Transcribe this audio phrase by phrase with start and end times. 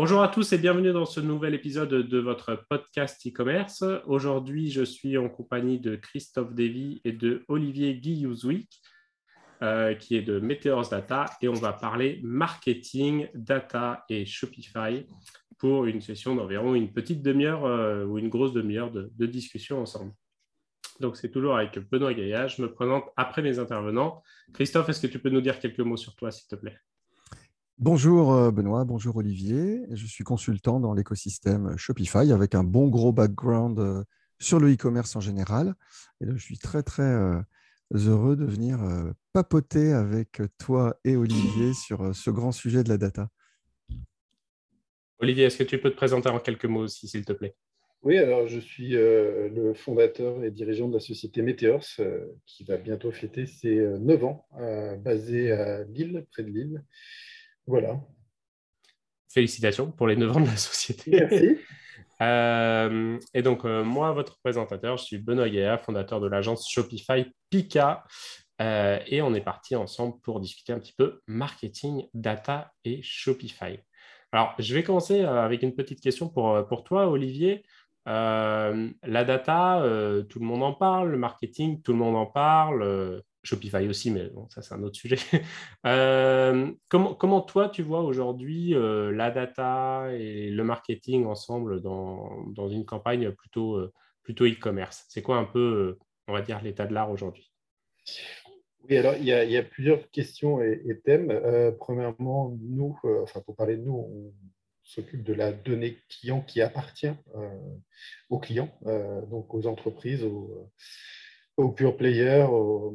[0.00, 3.82] Bonjour à tous et bienvenue dans ce nouvel épisode de votre podcast e-commerce.
[4.06, 8.80] Aujourd'hui, je suis en compagnie de Christophe Davy et de Olivier Guillouzwick,
[9.62, 15.04] euh, qui est de Meteors Data, et on va parler marketing, data et Shopify
[15.58, 19.82] pour une session d'environ une petite demi-heure euh, ou une grosse demi-heure de, de, discussion
[19.82, 20.12] ensemble.
[21.00, 22.46] Donc, c'est toujours avec Benoît Gaillard.
[22.46, 24.22] Je me présente après mes intervenants.
[24.54, 26.78] Christophe, est-ce que tu peux nous dire quelques mots sur toi, s'il te plaît?
[27.80, 29.82] Bonjour euh, Benoît, bonjour Olivier.
[29.92, 34.02] Je suis consultant dans l'écosystème Shopify avec un bon gros background euh,
[34.40, 35.74] sur le e-commerce en général.
[36.20, 37.40] Et je suis très très euh,
[37.92, 38.80] heureux de venir
[39.32, 43.28] papoter avec toi et Olivier sur ce grand sujet de la data.
[45.20, 47.54] Olivier, est-ce que tu peux te présenter en quelques mots aussi, s'il te plaît?
[48.02, 51.86] Oui, alors je suis le fondateur et dirigeant de la société Meteors
[52.44, 54.46] qui va bientôt fêter ses 9 ans,
[54.98, 56.84] basée à Lille, près de Lille.
[57.68, 58.00] Voilà.
[59.30, 61.10] Félicitations pour les 9 ans de la société.
[61.12, 61.58] Merci.
[62.20, 67.26] Euh, et donc, euh, moi, votre présentateur, je suis Benoît Gaillard, fondateur de l'agence Shopify
[67.48, 68.02] Pika.
[68.60, 73.78] Euh, et on est parti ensemble pour discuter un petit peu marketing, data et Shopify.
[74.32, 77.62] Alors, je vais commencer avec une petite question pour, pour toi, Olivier.
[78.04, 79.80] la data,
[80.28, 83.22] tout le monde en parle, le marketing, tout le monde en parle.
[83.48, 85.16] Shopify aussi, mais ça c'est un autre sujet.
[85.86, 92.68] Euh, comment, toi tu vois aujourd'hui euh, la data et le marketing ensemble dans, dans
[92.68, 95.04] une campagne plutôt, euh, plutôt e-commerce?
[95.08, 95.96] C'est quoi un peu,
[96.26, 97.52] on va dire, l'état de l'art aujourd'hui?
[98.84, 101.32] Oui, alors il y, a, il y, a, plusieurs questions et, thèmes.
[101.78, 104.32] premièrement, nous, enfin pour parler de nous, on
[104.82, 107.14] s'occupe de la donnée client qui appartient
[108.28, 108.72] aux clients,
[109.30, 110.70] donc aux entreprises, aux,
[111.56, 112.94] aux pure players, aux,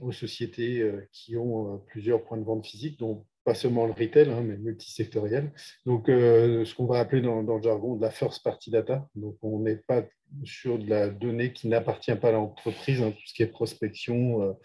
[0.00, 3.92] aux sociétés euh, qui ont euh, plusieurs points de vente physiques, donc pas seulement le
[3.92, 5.52] retail, hein, mais multisectoriel.
[5.84, 9.06] Donc, euh, ce qu'on va appeler dans, le jargon de la first party data.
[9.14, 10.04] Donc, on n'est pas
[10.44, 14.56] sur de la donnée qui n'appartient pas à l'entreprise, hein, tout ce qui est prospection,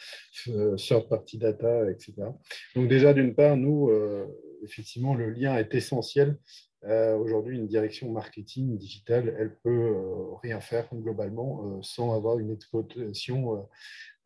[0.46, 2.14] third party data, etc.
[2.74, 3.92] Donc, déjà, d'une part, nous,
[4.64, 6.38] effectivement, le lien est essentiel.
[6.82, 9.94] Aujourd'hui, une direction marketing digitale, elle peut
[10.42, 13.62] rien faire globalement sans avoir une exploitation euh,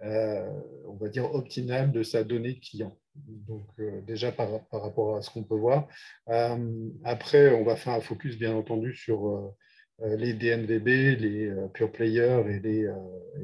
[0.03, 2.97] on va dire, optimale de sa donnée client.
[3.15, 5.87] Donc, euh, déjà par, rapport à ce qu'on peut voir.
[6.29, 9.53] Euh, après, on va faire un focus, bien entendu, sur
[9.99, 12.89] les DNVB, les pure players et les,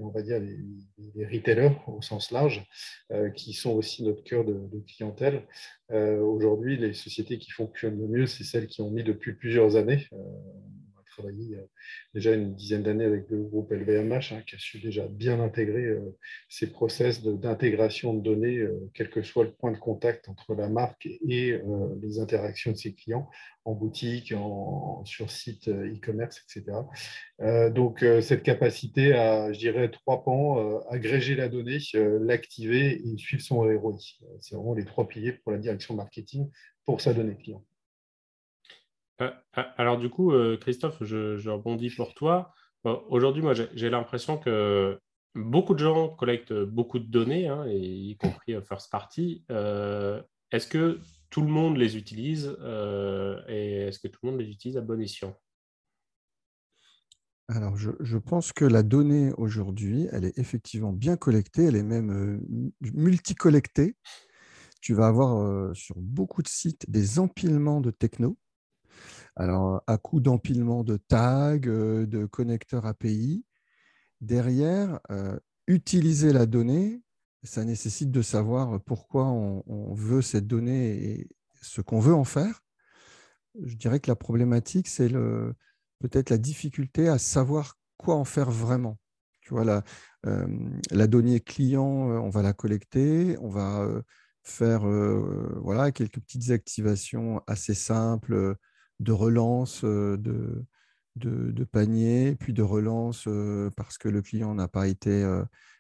[0.02, 2.66] on va dire, les, retailers au sens large,
[3.36, 5.44] qui sont aussi notre cœur de, de clientèle.
[5.92, 10.08] Aujourd'hui, les sociétés qui fonctionnent le mieux, c'est celles qui ont mis depuis plusieurs années
[11.20, 11.66] travaillé euh,
[12.14, 15.86] déjà une dizaine d'années avec le groupe LVMH, hein, qui a su déjà bien intégrer
[15.86, 20.56] euh, ces process d'intégration de, données, euh, quel que soit le point de contact entre
[20.56, 21.60] la marque et
[22.02, 23.30] les interactions de ses clients
[23.66, 26.78] en boutique, en, sur site e-commerce, etc.
[27.72, 33.60] donc, cette capacité à, je dirais, trois pans, agréger la donnée, l'activer et suivre son
[33.60, 33.98] ROI.
[34.42, 36.50] C'est vraiment les trois piliers pour la direction marketing
[36.86, 37.64] pour sa donnée client.
[39.22, 42.54] Euh, euh, alors du coup, euh, Christophe, je, rebondis pour toi.
[42.84, 44.98] Aujourd'hui, moi, j'ai l'impression que
[45.36, 49.44] beaucoup de gens collectent beaucoup de données, hein, y compris first party.
[49.50, 52.58] est-ce que tout le monde les utilise
[53.50, 55.36] et est-ce que tout le monde les utilise à bon escient?
[57.50, 62.42] Alors, je, pense que la donnée aujourd'hui, elle est effectivement bien collectée, elle est même
[62.80, 63.98] multi-collectée.
[64.80, 68.38] Tu vas avoir sur beaucoup de sites des empilements de techno
[69.36, 73.46] alors, à coup d'empilement de tags, euh, de connecteurs API,
[74.22, 77.02] derrière, euh, utiliser la donnée,
[77.44, 81.30] ça nécessite de savoir pourquoi on, veut cette donnée et
[81.62, 82.62] ce qu'on veut en faire.
[83.64, 85.10] Je dirais que la problématique, c'est
[86.00, 88.98] peut-être la difficulté à savoir quoi en faire vraiment.
[89.42, 89.84] Tu vois, la,
[90.26, 90.48] euh,
[90.92, 93.88] la donnée client, on va la collecter, on va
[94.44, 94.82] faire
[95.62, 98.58] voilà, quelques petites activations assez simples
[99.00, 100.66] de relance de,
[101.16, 103.28] de, panier, puis de relance
[103.76, 105.24] parce que le client n'a pas été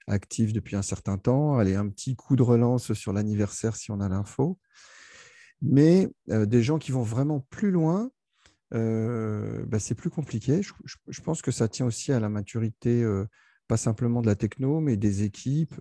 [0.07, 1.57] actif depuis un certain temps.
[1.57, 4.57] Allez, un petit coup de relance sur l'anniversaire si on a l'info.
[5.61, 8.11] Mais des gens qui vont vraiment plus loin,
[8.71, 10.61] bah, c'est plus compliqué.
[10.63, 13.05] Je, pense que ça tient aussi à la maturité,
[13.67, 15.75] pas simplement de la techno, mais des équipes.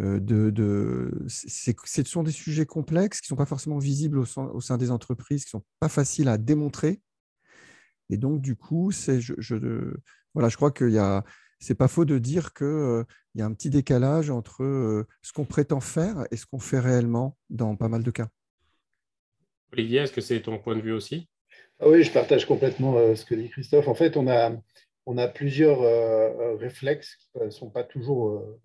[0.00, 4.76] Euh, de, ce sont des sujets complexes qui ne sont pas forcément visibles au sein,
[4.78, 7.00] des entreprises, qui ne sont pas faciles à démontrer.
[8.10, 9.94] Et donc, du coup, je, je,
[10.34, 11.24] voilà, je crois qu'il y a,
[11.58, 13.04] c'est pas faux de dire qu'il euh,
[13.34, 16.78] y a un petit décalage entre euh, ce qu'on prétend faire et ce qu'on fait
[16.78, 18.28] réellement dans pas mal de cas.
[19.72, 21.28] Olivier, est-ce que c'est ton point de vue aussi?
[21.80, 23.88] Ah Oui, je partage complètement ce que dit Christophe.
[23.88, 24.52] En fait, on a,
[25.06, 25.80] on a plusieurs
[26.58, 28.58] réflexes qui ne sont pas toujours,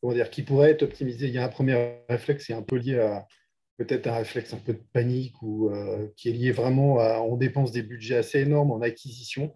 [0.00, 1.26] comment dire, qui pourraient être optimisés.
[1.26, 3.26] Il y a un premier réflexe qui est un peu lié à
[3.78, 5.70] peut-être un réflexe un peu de panique ou
[6.16, 9.52] qui est lié vraiment à, on dépense des budgets assez énormes en acquisition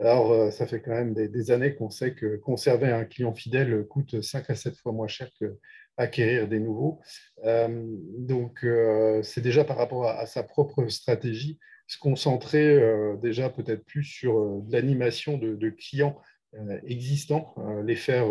[0.00, 3.86] alors, euh, ça fait quand même des, années qu'on sait que conserver un client fidèle
[3.86, 7.00] coûte 5 à 7 fois moins cher qu'acquérir des nouveaux.
[7.44, 7.84] Euh,
[8.18, 12.80] donc, euh, c'est déjà par rapport à, sa propre stratégie, se concentrer
[13.22, 16.18] déjà peut-être plus sur l'animation de, clients
[16.86, 17.54] existants,
[17.84, 18.26] les faire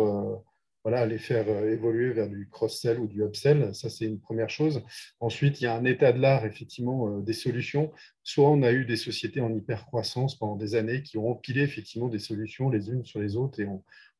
[0.84, 3.74] voilà, les faire euh, évoluer vers du cross-sell ou du upsell.
[3.74, 4.82] Ça, c'est une première chose.
[5.18, 7.90] Ensuite, il y a un état de l'art, effectivement, euh, des solutions.
[8.22, 12.08] Soit on a eu des sociétés en hyper-croissance pendant des années qui ont empilé effectivement
[12.08, 13.66] des solutions les unes sur les autres et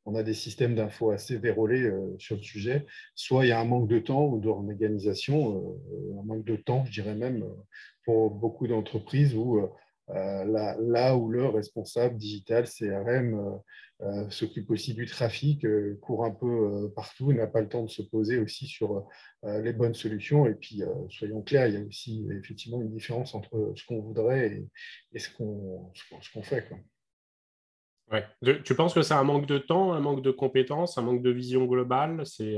[0.07, 2.87] on, a des systèmes d'infos assez vérolés euh, sur le sujet.
[3.15, 5.77] Soit il y a un manque de temps ou d'organisation,
[6.19, 7.45] un manque de temps, je dirais même,
[8.05, 9.67] pour beaucoup d'entreprises où
[10.09, 13.61] là, là, où le responsable digital CRM
[14.03, 17.85] euh, s'occupe aussi du trafic, euh, court un peu euh, partout, n'a pas le temps
[17.85, 19.07] de se poser aussi sur
[19.43, 20.47] les bonnes solutions.
[20.47, 24.65] Et puis, soyons clairs, il y a aussi effectivement une différence entre ce qu'on voudrait
[25.13, 25.93] et, ce qu'on
[26.43, 26.67] fait.
[28.11, 28.25] Ouais.
[28.65, 31.31] Tu penses que c'est un manque de temps, un manque de compétences, un manque de
[31.31, 32.25] vision globale?
[32.25, 32.57] C'est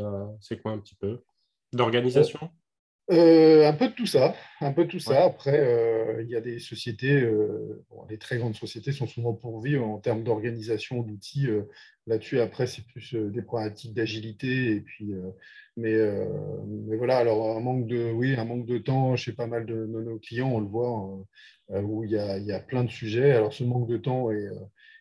[0.62, 1.25] quoi un petit peu?
[1.72, 2.50] D'organisation?
[3.12, 5.24] Euh, un peu de tout ça, un peu de tout ça.
[5.24, 9.78] Après, euh, il y a des sociétés, euh, les très grandes sociétés sont souvent pourvues
[9.78, 11.46] en termes d'organisation, d'outils.
[12.08, 14.72] Là-dessus, après, c'est plus des problématiques d'agilité.
[14.72, 15.12] Et puis,
[15.76, 15.94] mais,
[16.66, 19.86] mais, voilà, alors un manque de, oui, un manque de temps chez pas mal de,
[19.86, 21.24] nos clients, on le voit,
[21.70, 23.32] où il y, a, il y, a, plein de sujets.
[23.32, 24.48] Alors, ce manque de temps est,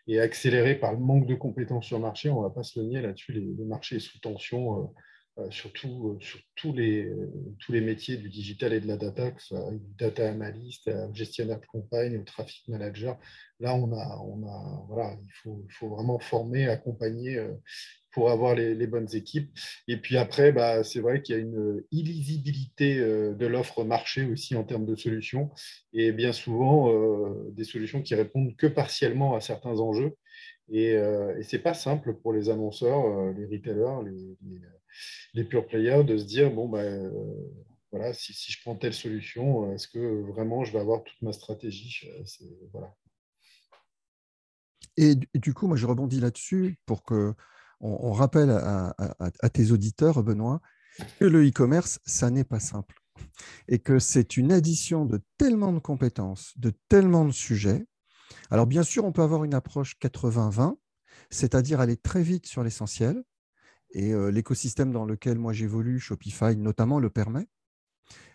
[0.07, 2.29] est, accéléré par le manque de compétences sur le marché.
[2.29, 3.33] On ne va pas se le nier là-dessus.
[3.33, 4.91] Le marché est sous tension
[5.37, 7.11] euh, surtout euh, sur tous les,
[7.59, 11.13] tous les métiers du digital et de la data, que ce soit data analyst, euh,
[11.13, 13.19] gestionnaire de campagne traffic manager.
[13.59, 17.37] Là, on a, on a, voilà, il, faut, faut vraiment former, accompagner
[18.11, 19.49] pour avoir les, bonnes équipes.
[19.89, 24.55] Et puis après, bah, c'est vrai qu'il y a une illisibilité de l'offre marché aussi
[24.55, 25.51] en termes de solutions,
[25.93, 26.93] et bien souvent
[27.51, 30.15] des solutions qui répondent que partiellement à certains enjeux.
[30.69, 34.59] Et, et ce n'est pas simple pour les annonceurs, les retailers, les
[35.49, 37.11] pure players de se dire bon, ben,
[37.91, 42.07] voilà, si, je prends telle solution, est-ce que vraiment je vais avoir toute ma stratégie
[42.71, 42.93] voilà.
[44.97, 47.33] Et du coup, moi, je rebondis là-dessus pour que
[47.81, 48.93] on, rappelle à,
[49.53, 50.61] tes auditeurs, Benoît,
[51.19, 52.95] que le e-commerce, ça n'est pas simple.
[53.67, 57.85] Et que c'est une addition de tellement de compétences, de tellement de sujets.
[58.49, 60.77] Alors, bien sûr, on peut avoir une approche 80-20,
[61.29, 63.23] c'est-à-dire aller très vite sur l'essentiel,
[63.95, 67.47] et l'écosystème dans lequel moi j'évolue, Shopify notamment, le permet.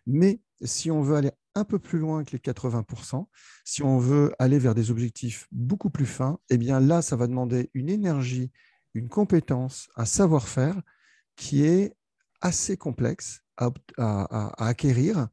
[0.06, 3.26] Mais si on veut aller un peu plus loin que les 80%,
[3.64, 7.26] si on veut aller vers des objectifs beaucoup plus fins, eh bien là, ça va
[7.26, 8.50] demander une énergie,
[8.94, 10.80] une compétence, un savoir-faire
[11.36, 11.94] qui est
[12.40, 13.70] assez complexe à,
[14.56, 15.28] acquérir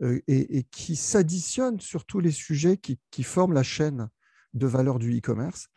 [0.00, 4.08] et, qui s'additionne sur tous les sujets qui, forment la chaîne
[4.54, 5.68] de valeur du e-commerce.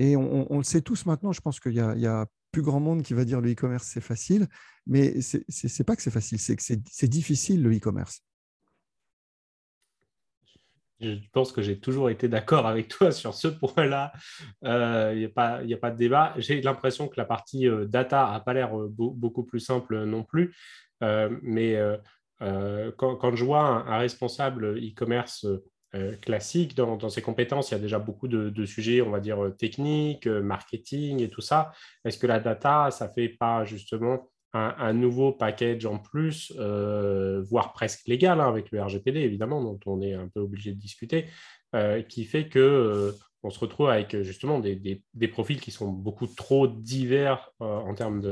[0.00, 3.02] Et on, le sait tous maintenant, je pense qu'il y, y, a plus grand monde
[3.02, 4.46] qui va dire le e-commerce c'est facile,
[4.86, 8.22] mais c'est pas que c'est facile, c'est que c'est difficile le e-commerce.
[11.00, 14.12] Je pense que j'ai toujours été d'accord avec toi sur ce point-là.
[14.62, 16.34] Il euh, n'y a, a pas de débat.
[16.38, 20.22] J'ai l'impression que la partie euh, data n'a pas l'air euh, beaucoup plus simple non
[20.22, 20.54] plus.
[21.42, 21.78] mais
[22.96, 25.64] quand, je vois un responsable e-commerce euh,
[26.20, 27.70] classique dans, ses compétences.
[27.70, 31.28] Il y a déjà beaucoup de, sujets, on va dire, euh, techniques, euh, marketing et
[31.28, 31.72] tout ça.
[32.04, 38.06] Est-ce que la data, ça fait pas justement un, nouveau package en plus, voire presque
[38.06, 41.26] légal, hein, avec le RGPD, évidemment, dont on est un peu obligé de discuter,
[42.08, 47.50] qui fait que on se retrouve avec justement des, profils qui sont beaucoup trop divers
[47.58, 48.22] en termes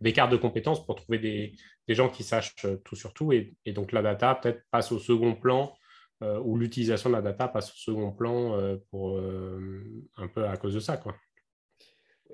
[0.00, 3.32] d'écart de, compétences pour trouver des, gens qui sachent tout sur tout.
[3.32, 5.72] et donc la data peut-être passe au second plan
[6.22, 9.82] euh, où l'utilisation de la data passe au second plan euh, pour, euh,
[10.16, 10.96] un peu à cause de ça.
[10.96, 11.16] Quoi.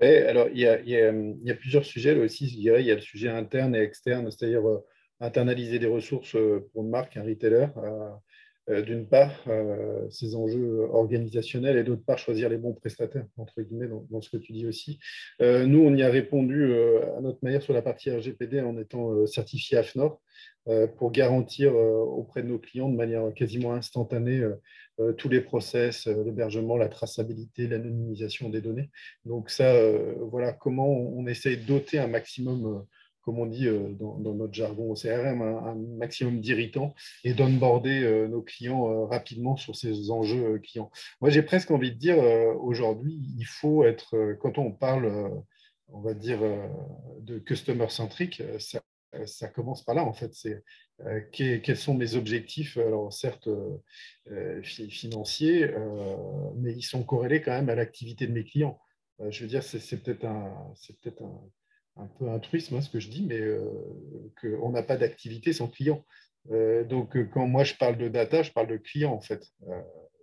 [0.01, 2.81] alors il y, a, il, y a, plusieurs sujets là aussi, je dirais.
[2.81, 4.61] Il y a le sujet interne et externe, c'est-à-dire
[5.19, 6.37] internaliser des ressources
[6.71, 7.67] pour une marque, un retailer,
[8.85, 9.31] d'une part,
[10.09, 14.37] ces enjeux organisationnels et d'autre part, choisir les bons prestataires, entre guillemets, dans, ce que
[14.37, 14.99] tu dis aussi.
[15.39, 16.73] nous, on y a répondu
[17.17, 20.21] à notre manière sur la partie RGPD en étant certifié AFNOR.
[20.67, 24.45] Euh, pour garantir euh, auprès de nos clients de manière quasiment instantanée
[24.99, 28.91] euh, tous les process, l'hébergement, la traçabilité, l'anonymisation des données.
[29.25, 29.73] Donc ça,
[30.29, 32.85] voilà comment on essaye de doter un maximum
[33.21, 33.67] comme on dit
[33.99, 40.11] dans, notre jargon au CRM, un, maximum d'irritants et d'onboarder nos clients rapidement sur ces
[40.11, 40.89] enjeux clients.
[41.21, 42.17] Moi, j'ai presque envie de dire,
[42.61, 45.43] aujourd'hui, il faut être, quand on parle,
[45.89, 46.39] on va dire,
[47.21, 48.41] de customer centric,
[49.25, 50.33] ça, commence par là, en fait.
[50.33, 50.63] C'est
[51.01, 56.15] euh, quels sont mes objectifs, alors certes euh, financiers, euh,
[56.57, 58.79] mais ils sont corrélés quand même à l'activité de mes clients.
[59.29, 61.41] je veux dire, c'est peut-être un, peut un,
[61.99, 63.41] un, peu altruisme hein, ce que je dis, mais
[64.41, 66.05] qu'on n'a pas d'activité sans client.
[66.49, 69.45] donc, quand moi je parle de data, je parle de client en fait.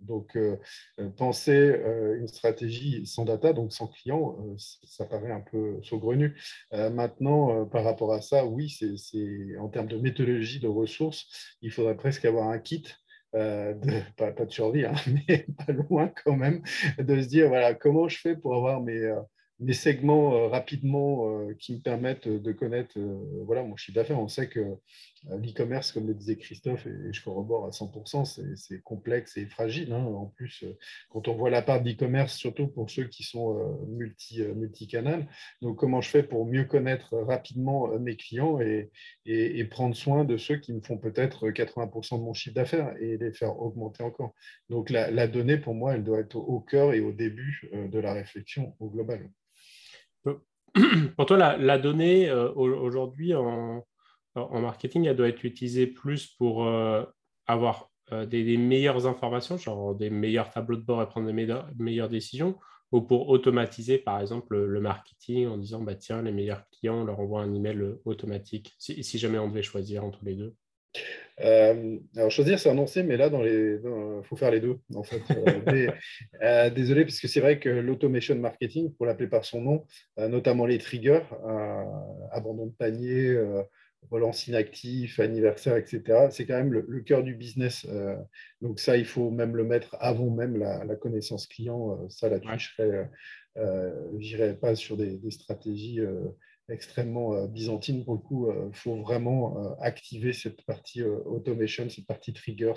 [0.00, 0.56] Donc, euh,
[1.00, 6.36] euh, penser euh, une stratégie sans data, donc sans client, ça paraît un peu saugrenu.
[6.72, 11.96] maintenant, par rapport à ça, oui, c'est en termes de méthodologie de ressources, il faudrait
[11.96, 12.84] presque avoir un kit
[13.32, 14.94] pas, de survie, hein,
[15.28, 16.62] mais pas loin quand même,
[16.98, 19.14] de se dire voilà, comment je fais pour avoir mes,
[19.60, 22.98] mes segments rapidement qui me permettent de connaître
[23.44, 24.20] voilà, mon chiffre d'affaires.
[24.20, 24.76] On sait que
[25.30, 29.92] euh, l'e-commerce, comme le disait Christophe, et je corrobore à 100%, c'est complexe et fragile.
[29.92, 30.04] Hein.
[30.04, 30.76] En plus, euh,
[31.10, 35.26] quand on voit la part d'e-commerce, surtout pour ceux qui sont euh, multi, multicanal,
[35.62, 38.90] donc comment je fais pour mieux connaître rapidement mes clients et,
[39.70, 43.32] prendre soin de ceux qui me font peut-être 80% de mon chiffre d'affaires et les
[43.32, 44.32] faire augmenter encore.
[44.70, 48.12] Donc la, donnée, pour moi, elle doit être au cœur et au début de la
[48.12, 49.28] réflexion au global.
[51.16, 53.34] Pour toi, la, donnée, aujourd'hui,
[54.36, 57.04] en marketing, elle doit être utilisée plus pour euh,
[57.46, 61.32] avoir euh, des, meilleures informations, genre des meilleurs tableaux de bord et prendre des
[61.78, 62.58] meilleures, décisions,
[62.92, 67.04] ou pour automatiser, par exemple, le, marketing en disant, bah, tiens, les meilleurs clients, on
[67.04, 70.54] leur envoie un email euh, automatique, si, jamais on devait choisir entre les deux?
[71.38, 73.80] Alors choisir c'est annoncer, mais là il
[74.24, 75.20] faut faire les deux en fait.
[76.74, 79.84] désolé parce que c'est vrai que l'automation marketing, pour l'appeler par son nom,
[80.16, 81.22] notamment les triggers,
[82.32, 83.36] abandon de panier,
[84.10, 86.28] relance inactif, anniversaire, etc.
[86.30, 87.86] C'est quand même le, cœur du business.
[87.88, 88.16] Euh,
[88.60, 91.92] donc ça, il faut même le mettre avant même la, connaissance client.
[91.92, 93.04] Euh, ça, là-dessus, je
[94.12, 96.00] n'irai euh, pas sur des, des stratégies
[96.68, 98.04] extrêmement byzantines.
[98.04, 102.74] Pour le coup, il faut vraiment activer cette partie automation, cette partie triggers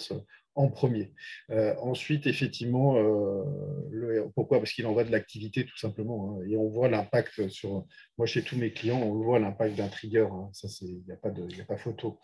[0.60, 1.14] en premier.
[1.52, 4.60] Euh, ensuite, effectivement, euh, pourquoi?
[4.60, 6.38] Parce qu'il en va de l'activité tout simplement.
[6.40, 6.46] Hein.
[6.50, 7.86] et on voit l'impact sur,
[8.18, 10.28] moi chez tous mes clients, on voit l'impact d'un trigger.
[10.32, 10.50] Hein.
[10.52, 12.20] ça, il n'y a, pas de, a pas photo.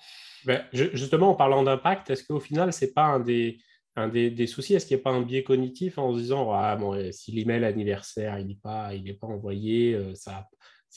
[0.45, 3.59] Ben, justement, en parlant d'impact, est-ce qu'au final, ce n'est pas un des,
[3.95, 4.75] un des, soucis?
[4.75, 7.31] Est-ce qu'il n'y a pas un biais cognitif en se disant, ah, bon, euh, si
[7.31, 10.47] l'email anniversaire, n'est pas, il pas envoyé, ça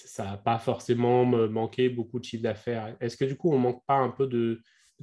[0.06, 2.96] ça n'a pas forcément manqué beaucoup de chiffre d'affaires.
[3.00, 4.60] Est-ce que du coup, on manque pas un peu de...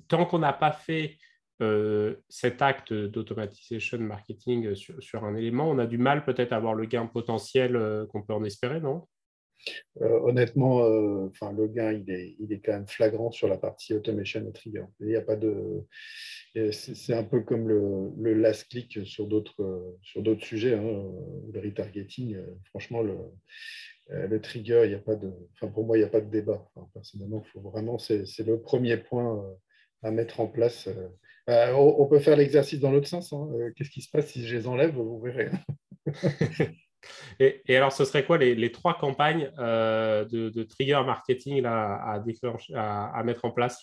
[0.08, 1.18] Tant qu'on n'a pas fait
[1.62, 6.74] euh, cet acte d'automatisation marketing sur, un élément, on a du mal peut-être à avoir
[6.74, 9.08] le gain potentiel euh, qu'on peut en espérer, non?
[10.02, 14.46] Euh, Honnêtement, le gain, il est, il est, quand même flagrant sur la partie automation
[14.48, 14.84] et trigger.
[15.00, 15.86] Il y a pas de...
[16.72, 19.98] C'est un peu comme le, last click sur d'autres
[20.40, 21.04] sujets, hein,
[21.52, 22.38] le retargeting.
[22.66, 23.16] franchement, le,
[24.10, 26.30] le trigger, il y a pas de, enfin, pour moi, il n'y a pas de
[26.30, 26.68] débat.
[26.94, 29.44] personnellement, faut vraiment, c'est le premier point
[30.04, 30.88] à mettre en place
[31.50, 33.32] euh, on, peut faire l'exercice dans l'autre sens.
[33.34, 33.48] Hein.
[33.54, 35.50] Euh, qu'est-ce qui se passe si je les enlève Vous verrez.
[37.40, 43.46] et, alors, ce serait quoi les, trois campagnes euh, de, trigger marketing à, à, mettre
[43.46, 43.82] en place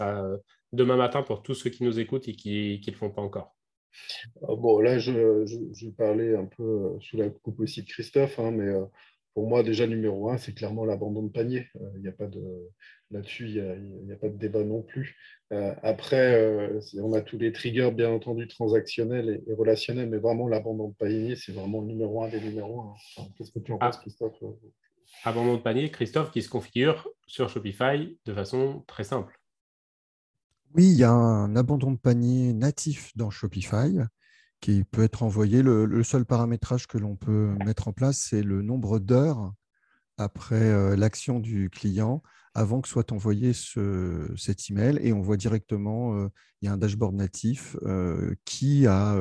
[0.72, 3.54] demain matin pour tous ceux qui nous écoutent et qui ne le font pas encore?
[4.40, 8.72] Bon, là, je, je, parlais un peu sous la coupe aussi de Christophe, hein, mais
[9.34, 11.68] pour moi, déjà, numéro un, c'est clairement l'abandon de panier.
[11.96, 12.40] Il n'y a pas de,
[13.12, 15.16] Là-dessus, il n'y a, pas de débat non plus.
[15.52, 20.48] Euh, après, euh, on a tous les triggers, bien entendu, transactionnels et, relationnels, mais vraiment,
[20.48, 23.24] l'abandon de panier, c'est vraiment le numéro un des numéros un.
[23.36, 24.00] Qu'est-ce que tu en penses, ah.
[24.00, 24.42] Christophe
[25.24, 29.38] Abandon de panier, Christophe, qui se configure sur Shopify de façon très simple.
[30.74, 33.98] Oui, il y a un abandon de panier natif dans Shopify
[34.62, 35.60] qui peut être envoyé.
[35.62, 39.52] Le, seul paramétrage que l'on peut mettre en place, c'est le nombre d'heures
[40.16, 42.22] après euh, l'action du client
[42.54, 46.28] avant que soit envoyé ce, cet email et on voit directement, euh,
[46.60, 49.16] il y a un dashboard natif euh, qui a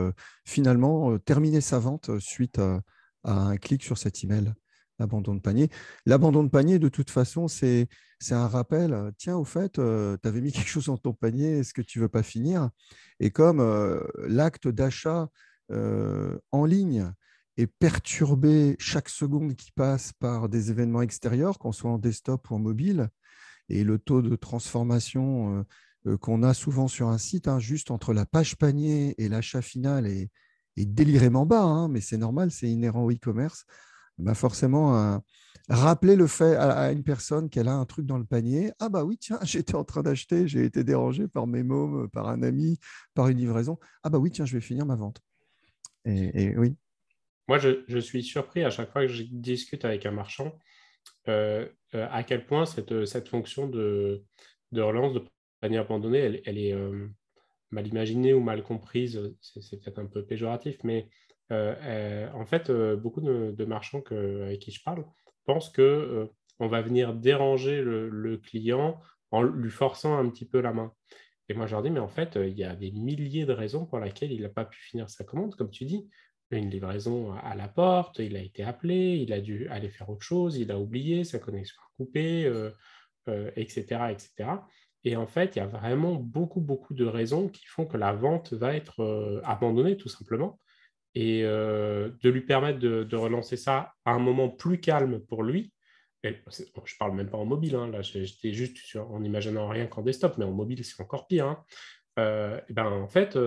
[0.46, 2.82] finalement terminé sa vente suite à,
[3.24, 4.54] un clic sur cet email.
[5.02, 5.70] Abandon de panier.
[6.06, 7.88] L'abandon de panier, de toute façon, c'est
[8.30, 9.12] un rappel.
[9.18, 12.04] Tiens, au fait, tu avais mis quelque chose dans ton panier, est-ce que tu ne
[12.04, 12.70] veux pas finir?
[13.20, 13.62] Et comme
[14.28, 15.30] l'acte d'achat
[15.70, 17.12] en ligne
[17.58, 22.56] est perturbé chaque seconde qui passe par des événements extérieurs, qu'on soit en desktop ou
[22.56, 23.10] en mobile,
[23.70, 25.64] et le taux de transformation euh,
[26.08, 29.62] euh, qu'on a souvent sur un site, hein, juste entre la page panier et l'achat
[29.62, 30.30] final, est,
[30.78, 33.66] délirément bas, hein, mais c'est normal, c'est inhérent au e-commerce.
[34.18, 35.22] Bah forcément,
[35.70, 38.72] rappeler le fait à, une personne qu'elle a un truc dans le panier.
[38.80, 42.28] Ah bah oui, tiens, j'étais en train d'acheter, j'ai été dérangé par mes mômes, par
[42.28, 42.78] un ami,
[43.14, 43.80] par une livraison.
[44.04, 45.22] Ah bah oui, tiens, je vais finir ma vente.
[46.06, 46.76] Et, oui.
[47.48, 50.58] Moi, je, suis surpris à chaque fois que je discute avec un marchand
[51.28, 54.24] euh, euh, à quel point cette, cette fonction de,
[54.72, 55.24] de relance de
[55.60, 57.08] panier abandonné, elle, est euh,
[57.70, 59.36] mal imaginée ou mal comprise.
[59.42, 61.10] C'est peut-être un peu péjoratif, mais
[61.52, 65.06] en fait, beaucoup de, marchands avec qui je parle
[65.46, 66.30] pensent que
[66.60, 69.00] on va venir déranger le, client
[69.32, 70.94] en lui forçant un petit peu la main.
[71.50, 73.86] Et moi, je leur dis, mais en fait, il y a des milliers de raisons
[73.86, 76.10] pour lesquelles il n'a pas pu finir sa commande, comme tu dis
[76.58, 80.24] une livraison à la porte, il a été appelé, il a dû aller faire autre
[80.24, 82.46] chose, il a oublié, sa connexion a coupé,
[83.56, 84.32] etc., euh, etc.
[84.42, 84.56] Euh,
[85.04, 88.14] et en fait, il y a vraiment beaucoup, beaucoup de raisons qui font que la
[88.14, 90.60] vente va être euh, abandonnée, tout simplement.
[91.14, 95.74] Et de lui permettre de, relancer ça à un moment plus calme pour lui.
[96.24, 100.04] je ne parle même pas en mobile, hein, là, j'étais juste en imaginant rien qu'en
[100.04, 101.48] desktop, mais en mobile, c'est encore pire.
[101.48, 102.62] Hein.
[102.70, 103.38] et ben, en fait,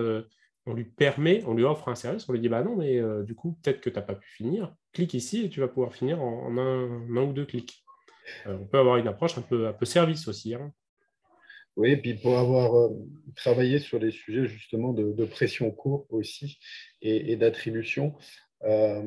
[0.65, 3.23] on lui permet, on lui offre un service, on lui dit bah non, mais euh,
[3.23, 4.73] du coup, peut-être que tu n'as pas pu finir.
[4.93, 7.83] Clique ici et tu vas pouvoir finir en, un, ou deux clics.
[8.47, 10.55] Euh, on peut avoir une approche un peu, un peu service aussi.
[10.55, 10.71] Hein.
[11.75, 12.89] Oui, puis pour avoir euh,
[13.35, 16.57] travaillé sur les sujets justement de, pression courte aussi
[17.01, 18.15] et d'attribution,
[18.63, 19.03] euh,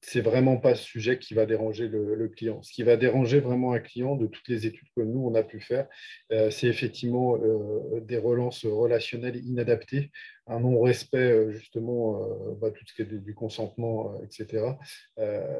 [0.00, 2.62] c'est vraiment pas ce sujet qui va déranger le, client.
[2.62, 5.42] Ce qui va déranger vraiment un client de toutes les études que nous, on a
[5.42, 5.88] pu faire,
[6.32, 10.12] euh, c'est effectivement euh, des relances relationnelles inadaptées,
[10.46, 12.20] un non-respect justement,
[12.60, 14.78] bah, tout ce qui est du, consentement, etc.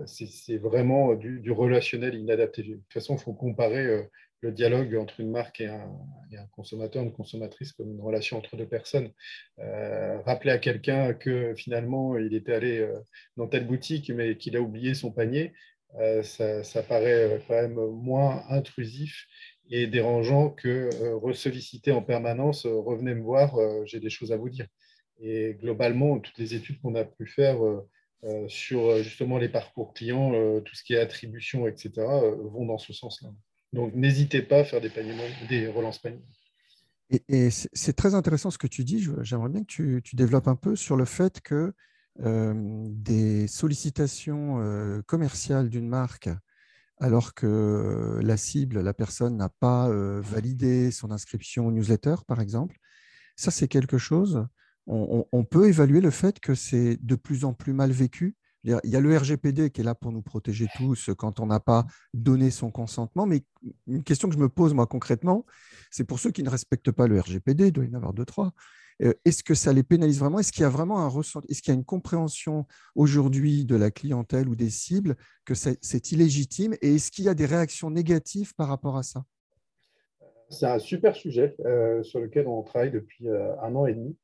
[0.06, 2.62] c'est vraiment du, du, relationnel inadapté.
[2.62, 4.06] De toute façon, il faut comparer
[4.40, 8.68] le dialogue entre une marque et un, consommateur, une consommatrice, comme une relation entre deux
[8.68, 9.10] personnes.
[9.58, 12.98] Euh, rappeler à quelqu'un que finalement, il était allé euh,
[13.36, 15.52] dans telle boutique, mais qu'il a oublié son panier,
[15.98, 19.26] euh, ça, paraît quand même moins intrusif
[19.70, 24.66] et dérangeant que ressolliciter en permanence, revenez me voir, j'ai des choses à vous dire.
[25.18, 27.56] Et globalement, toutes les études qu'on a pu faire
[28.46, 33.30] sur justement les parcours clients, tout ce qui est attribution, etc., vont dans ce sens-là.
[33.72, 34.90] Donc, n'hésitez pas à faire des,
[35.48, 36.22] des relances paniers.
[37.28, 39.06] Et, c'est très intéressant ce que tu dis.
[39.20, 41.72] J'aimerais bien que tu, développes un peu sur le fait que
[42.20, 42.54] euh,
[42.88, 46.28] des sollicitations euh, commerciales d'une marque,
[46.98, 52.40] alors que la cible, la personne n'a pas euh, validé son inscription au newsletter, par
[52.40, 52.78] exemple,
[53.36, 54.46] ça c'est quelque chose.
[54.86, 58.96] on, peut évaluer le fait que c'est de plus en plus mal vécu il y
[58.96, 62.50] a le RGPD qui est là pour nous protéger tous quand on n'a pas donné
[62.50, 63.26] son consentement.
[63.26, 63.42] Mais
[63.86, 65.46] une question que je me pose, moi, concrètement,
[65.90, 68.24] c'est pour ceux qui ne respectent pas le RGPD, il doit y en avoir deux,
[68.24, 68.52] trois.
[69.02, 70.38] Euh, est-ce que ça les pénalise vraiment?
[70.38, 73.76] Est-ce qu'il y a vraiment un ressenti Est-ce qu'il y a une compréhension aujourd'hui de
[73.76, 76.74] la clientèle ou des cibles que c'est illégitime?
[76.80, 79.24] Et est-ce qu'il y a des réactions négatives par rapport à ça?
[80.48, 84.16] C'est un super sujet euh, sur lequel on travaille depuis euh, un an et demi.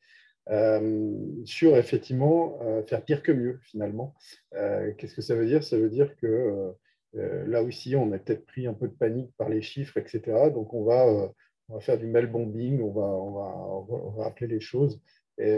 [0.51, 4.15] Euh, sur effectivement euh, faire pire que mieux finalement.
[4.55, 5.63] Euh, qu'est-ce que ça veut dire?
[5.63, 6.75] Ça veut dire que
[7.15, 10.51] là aussi, on a peut-être pris un peu de panique par les chiffres, etc.
[10.53, 11.07] Donc on va,
[11.69, 15.01] on va faire du mail bombing, on va, on va, rappeler les choses.
[15.39, 15.55] Et,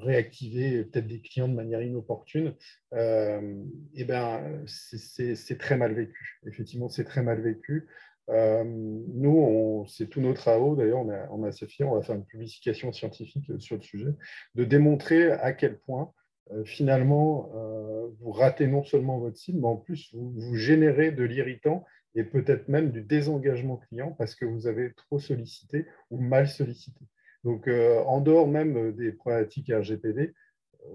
[0.00, 2.54] réactiver peut-être des clients de manière inopportune,
[2.94, 6.40] et ben, c'est très mal vécu.
[6.46, 7.86] Effectivement, c'est très mal vécu.
[8.30, 12.02] Euh, nous, c'est tous nos travaux, d'ailleurs, on, a, on a assez fiers, on va
[12.02, 14.14] faire une publication scientifique sur le sujet,
[14.54, 16.12] de démontrer à quel point
[16.52, 21.10] euh, finalement euh, vous ratez non seulement votre cible, mais en plus vous, vous générez
[21.10, 21.84] de l'irritant
[22.14, 27.00] et peut-être même du désengagement client parce que vous avez trop sollicité ou mal sollicité.
[27.44, 30.34] Donc, en dehors même des problématiques RGPD,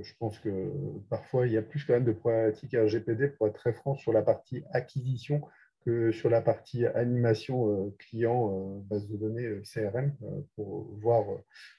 [0.02, 0.70] je pense que
[1.10, 4.12] parfois il y a plus quand même de problématiques RGPD pour être très franc sur
[4.12, 5.42] la partie acquisition
[5.86, 10.16] que sur la partie animation euh, client, euh, base de données euh, CRM,
[10.56, 11.26] pour voir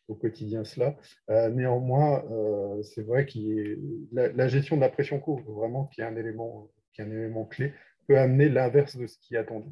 [0.09, 0.97] au quotidien cela.
[1.51, 2.23] néanmoins,
[2.83, 3.79] c'est vrai que
[4.13, 7.45] la, gestion de la pression courbe, vraiment, qui est un élément, qui est un élément
[7.45, 7.73] clé,
[8.07, 9.71] peut amener l'inverse de ce qui est attendu.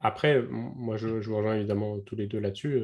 [0.00, 2.80] Après, moi, je, vous rejoins évidemment tous les deux là-dessus.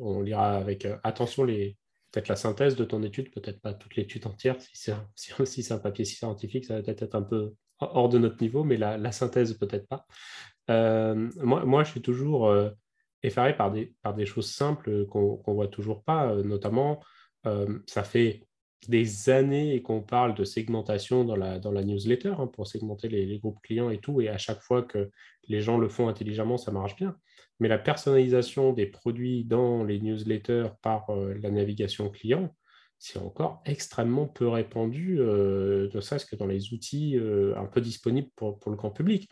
[0.00, 1.76] on lira avec attention les,
[2.12, 4.60] peut-être la synthèse de ton étude, peut-être pas toute l'étude entière.
[4.60, 4.94] Si c'est
[5.46, 8.76] si, un papier scientifique, ça va peut-être être un peu hors de notre niveau, mais
[8.76, 10.06] la, synthèse peut-être pas.
[10.70, 12.70] Euh, moi, moi, je suis toujours euh,
[13.22, 17.00] effaré par des, par des choses simples qu'on ne voit toujours pas, euh, notamment,
[17.86, 18.42] ça fait
[18.88, 23.38] des années qu'on parle de segmentation dans la, dans la newsletter hein, pour segmenter les,
[23.38, 25.12] groupes clients et tout, et à chaque fois que
[25.46, 27.16] les gens le font intelligemment, ça marche bien.
[27.60, 32.52] Mais la personnalisation des produits dans les newsletters par la navigation client,
[32.98, 37.80] c'est encore extrêmement peu répandu, euh, ne serait-ce que dans les outils euh, un peu
[37.80, 39.28] disponibles pour, le grand public,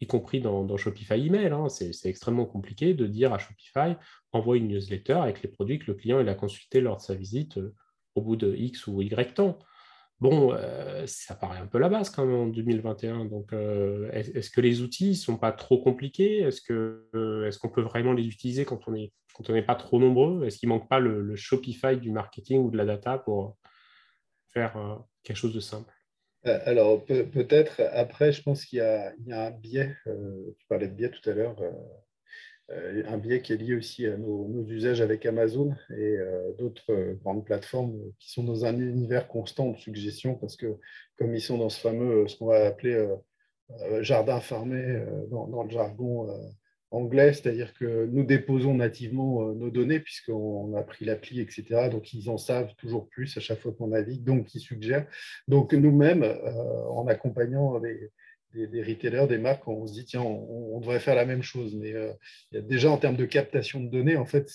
[0.00, 1.52] y compris dans, Shopify Email.
[1.52, 1.68] Hein.
[1.68, 3.96] C'est extrêmement compliqué de dire à Shopify,
[4.32, 7.58] envoie une newsletter avec les produits que le client a consultés lors de sa visite
[7.58, 7.74] euh,
[8.14, 9.58] au bout de X ou Y temps.
[10.20, 10.56] Bon,
[11.06, 13.26] ça paraît un peu la base quand même en 2021.
[13.26, 16.40] Donc, est-ce que les outils ne sont pas trop compliqués?
[16.40, 20.44] Est-ce qu'on peut vraiment les utiliser quand on est quand on n'est pas trop nombreux?
[20.44, 23.56] Est-ce qu'il ne manque pas le, Shopify du marketing ou de la data pour
[24.48, 25.92] faire euh, quelque chose de simple?
[26.46, 30.94] Euh, alors, peut-être, après, je pense qu'il y, a un biais, euh, tu parlais de
[30.94, 31.56] biais tout à l'heure,
[32.70, 36.16] un biais qui est lié aussi à nos, usages avec Amazon et
[36.58, 40.76] d'autres grandes plateformes qui sont dans un univers constant de suggestions parce que
[41.18, 43.08] comme ils sont dans ce fameux, ce qu'on va appeler
[44.00, 46.28] jardin fermé dans, le jargon
[46.90, 51.88] anglais, c'est-à-dire que nous déposons nativement euh, nos données puisqu'on a pris l'appli, etc.
[51.90, 55.06] Donc, ils en savent toujours plus à chaque fois qu'on navigue, donc ils suggèrent.
[55.48, 57.80] Donc, nous-mêmes, euh, en accompagnant
[58.66, 61.74] des, retailers, des marques, on se dit, tiens, on, devrait faire la même chose.
[61.76, 62.12] Mais euh,
[62.52, 64.48] déjà, en termes de captation de données, en fait,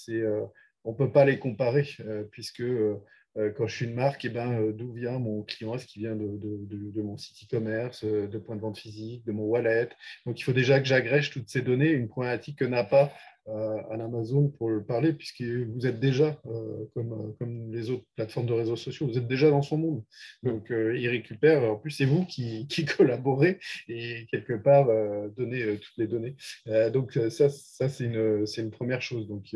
[0.84, 1.88] on ne peut pas les comparer
[2.32, 2.64] puisque
[3.38, 5.74] euh, quand je suis une marque, eh ben, euh, d'où vient mon client?
[5.74, 9.32] Est-ce qu'il vient de, de, mon site e-commerce, euh, de point de vente physique, de
[9.32, 9.90] mon wallet?
[10.26, 13.12] Donc, il faut déjà que j'agrège toutes ces données, une problématique que n'a pas
[13.48, 16.40] à Amazon pour le parler, puisque vous êtes déjà,
[16.94, 20.04] comme, comme les autres plateformes de réseaux sociaux, vous êtes déjà dans son monde.
[20.44, 24.88] Donc, il récupère, en plus, c'est vous qui, qui, collaborez et quelque part
[25.38, 26.36] donnez toutes les données.
[26.92, 29.28] donc, ça, ça c'est une, une, première chose.
[29.28, 29.56] Donc,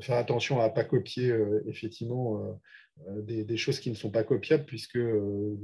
[0.00, 1.34] faire attention à ne pas copier,
[1.66, 2.58] effectivement,
[3.08, 5.56] euh, des, choses qui ne sont pas copiables, puisque euh,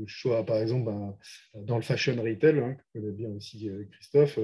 [0.46, 1.16] par exemple ben,
[1.54, 4.38] dans le fashion retail, hein, que connaît bien aussi euh, Christophe,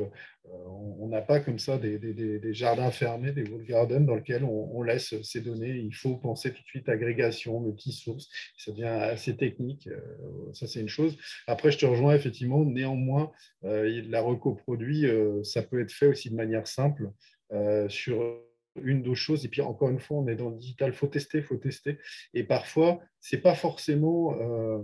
[0.44, 5.20] on n'a pas comme ça des, jardins fermés, des wall gardens dans lesquels on, laisse
[5.22, 5.76] ces données.
[5.76, 8.28] Il faut penser tout de suite agrégation, multi-source.
[8.56, 9.88] Ça devient assez technique.
[10.52, 11.16] ça, c'est une chose.
[11.48, 12.64] Après, je te rejoins effectivement.
[12.64, 15.06] Néanmoins, la recoproduit,
[15.42, 17.10] ça peut être fait aussi de manière simple
[17.88, 18.45] sur
[18.82, 19.44] une, deux choses.
[19.44, 21.56] Et puis, encore une fois, on est dans le digital, il faut tester, il faut
[21.56, 21.98] tester.
[22.34, 24.38] Et parfois, c'est pas forcément.
[24.40, 24.82] Euh,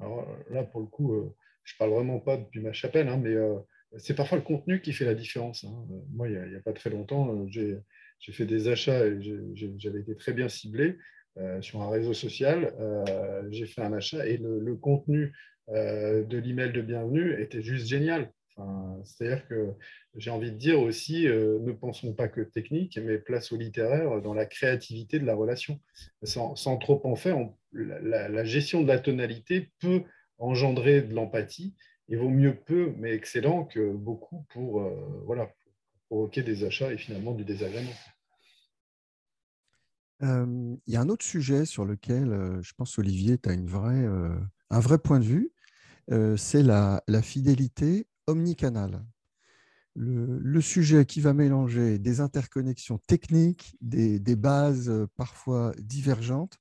[0.00, 3.34] alors là, pour le coup, euh, je parle vraiment pas depuis ma chapelle, hein, mais
[3.34, 3.56] euh,
[3.98, 5.64] c'est parfois le contenu qui fait la différence.
[5.64, 5.86] Hein.
[6.12, 7.80] Moi, il n'y a, pas très longtemps, j'ai
[8.32, 9.18] fait des achats et
[9.54, 10.96] j'avais été très bien ciblé
[11.60, 12.74] sur un réseau social.
[13.50, 15.32] j'ai fait un achat et le contenu
[15.68, 18.32] de l'email de bienvenue était juste génial.
[19.04, 19.74] C'est-à-dire que
[20.14, 24.22] j'ai envie de dire aussi, euh, ne pensons pas que technique, mais place au littéraire
[24.22, 25.80] dans la créativité de la relation.
[26.22, 27.36] Sans, trop en faire,
[27.72, 30.04] la, gestion de la tonalité peut
[30.38, 31.74] engendrer de l'empathie.
[32.08, 35.46] Il vaut mieux peu, mais excellent, que beaucoup pour, euh,
[36.08, 37.94] provoquer des achats et finalement du désagrément.
[40.22, 44.80] Euh, il y a un autre sujet sur lequel je pense, Olivier, tu as un
[44.80, 45.50] vrai point de vue,
[46.36, 49.04] c'est la fidélité omnicanal.
[49.96, 56.58] Le, sujet qui va mélanger des interconnexions techniques, des, bases euh, parfois divergentes.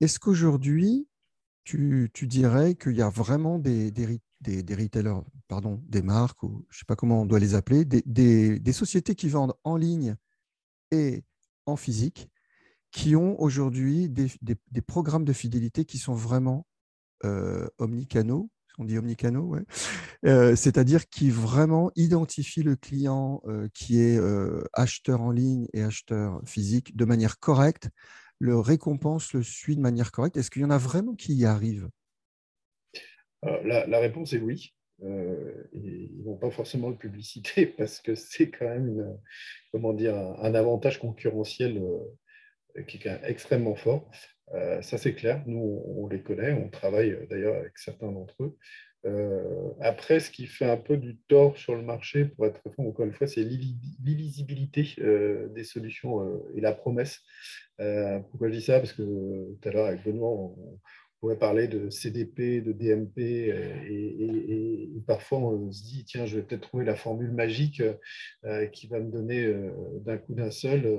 [0.00, 1.06] Est-ce qu'aujourd'hui,
[1.62, 6.78] tu, dirais qu'il y a vraiment des, des, retailers, pardon, des marques, ou je ne
[6.80, 10.16] sais pas comment on doit les appeler, des, sociétés qui vendent en ligne
[10.90, 11.22] et
[11.66, 12.28] en physique,
[12.90, 16.66] qui ont aujourd'hui des, programmes de fidélité qui sont vraiment
[17.24, 19.62] euh, omnicanaux on dit omnicano, ouais.
[20.24, 25.82] Euh, c'est-à-dire qui vraiment identifie le client euh, qui est euh, acheteur en ligne et
[25.82, 27.88] acheteur physique de manière correcte,
[28.38, 30.36] le récompense, le suit de manière correcte.
[30.36, 31.88] Est-ce qu'il y en a vraiment qui y arrivent?
[33.42, 34.74] La, réponse est oui.
[35.02, 39.18] ils ne vont pas forcément le publiciter parce que c'est quand même
[39.72, 41.82] comment dire, un, avantage concurrentiel
[42.86, 44.10] qui est extrêmement fort.
[44.54, 45.42] Euh, ça, c'est clair.
[45.46, 46.52] Nous, on, les connaît.
[46.52, 48.56] On travaille euh, d'ailleurs avec certains d'entre eux.
[49.06, 52.84] Euh, après, ce qui fait un peu du tort sur le marché, pour être franc,
[52.84, 54.94] encore une fois, c'est l'illisibilité
[55.54, 57.20] des solutions et la promesse.
[57.78, 58.78] pourquoi je dis ça?
[58.78, 60.78] Parce que tout à l'heure, avec Benoît, on,
[61.20, 66.62] pourrait parler de CDP, de DMP, et, parfois on se dit, tiens, je vais peut-être
[66.62, 67.82] trouver la formule magique
[68.72, 69.54] qui va me donner
[70.02, 70.98] d'un coup d'un seul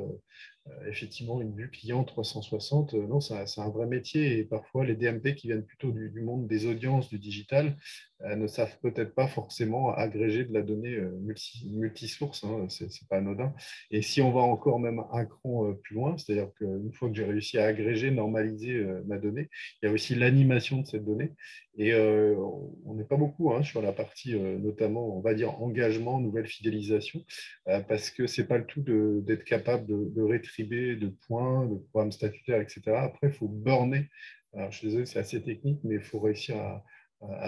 [0.87, 5.35] effectivement une vue client 360, euh, non, c'est un vrai métier et parfois les DMP
[5.35, 7.77] qui viennent plutôt du, monde des audiences, du digital,
[8.21, 13.17] euh, ne savent peut-être pas forcément agréger de la donnée multi, multisource, hein, c'est pas
[13.17, 13.53] anodin.
[13.89, 17.25] Et si on va encore même un cran plus loin, c'est-à-dire qu'une fois que j'ai
[17.25, 19.49] réussi à agréger, normaliser ma donnée,
[19.81, 21.31] il y a aussi l'animation de cette donnée.
[21.77, 26.47] Et on n'est pas beaucoup hein, sur la partie, notamment, on va dire, engagement, nouvelle
[26.47, 27.23] fidélisation,
[27.65, 30.21] parce que ce n'est pas le tout d'être capable de, de
[30.59, 32.81] de points, de programmes statutaires, etc.
[32.97, 34.09] Après, il faut borner.
[34.53, 36.83] Alors, je suis désolé, c'est assez technique, mais il faut réussir à,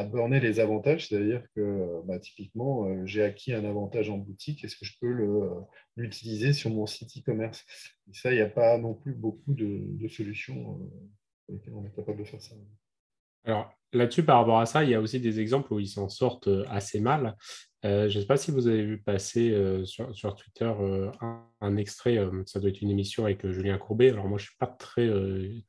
[0.04, 4.76] borner les avantages, c'est-à-dire que bah, typiquement, euh, j'ai acquis un avantage en boutique, est-ce
[4.76, 5.56] que je peux
[5.96, 7.66] l'utiliser sur mon site e-commerce?
[8.08, 11.10] Et ça, il n'y a pas non plus beaucoup de, solutions euh,
[11.46, 12.56] pour lesquelles on est capable de faire ça.
[13.46, 16.10] Alors là-dessus, par rapport à ça, il y a aussi des exemples où ils s'en
[16.10, 17.36] sortent euh, assez mal.
[17.84, 19.54] je ne sais pas si vous avez vu passer
[19.84, 20.72] sur, Twitter
[21.60, 24.10] un, extrait, ça doit être une émission avec Julien Courbet.
[24.10, 25.10] Alors moi, je ne suis pas très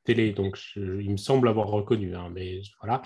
[0.04, 3.02] télé, donc il me semble avoir reconnu, hein, mais voilà.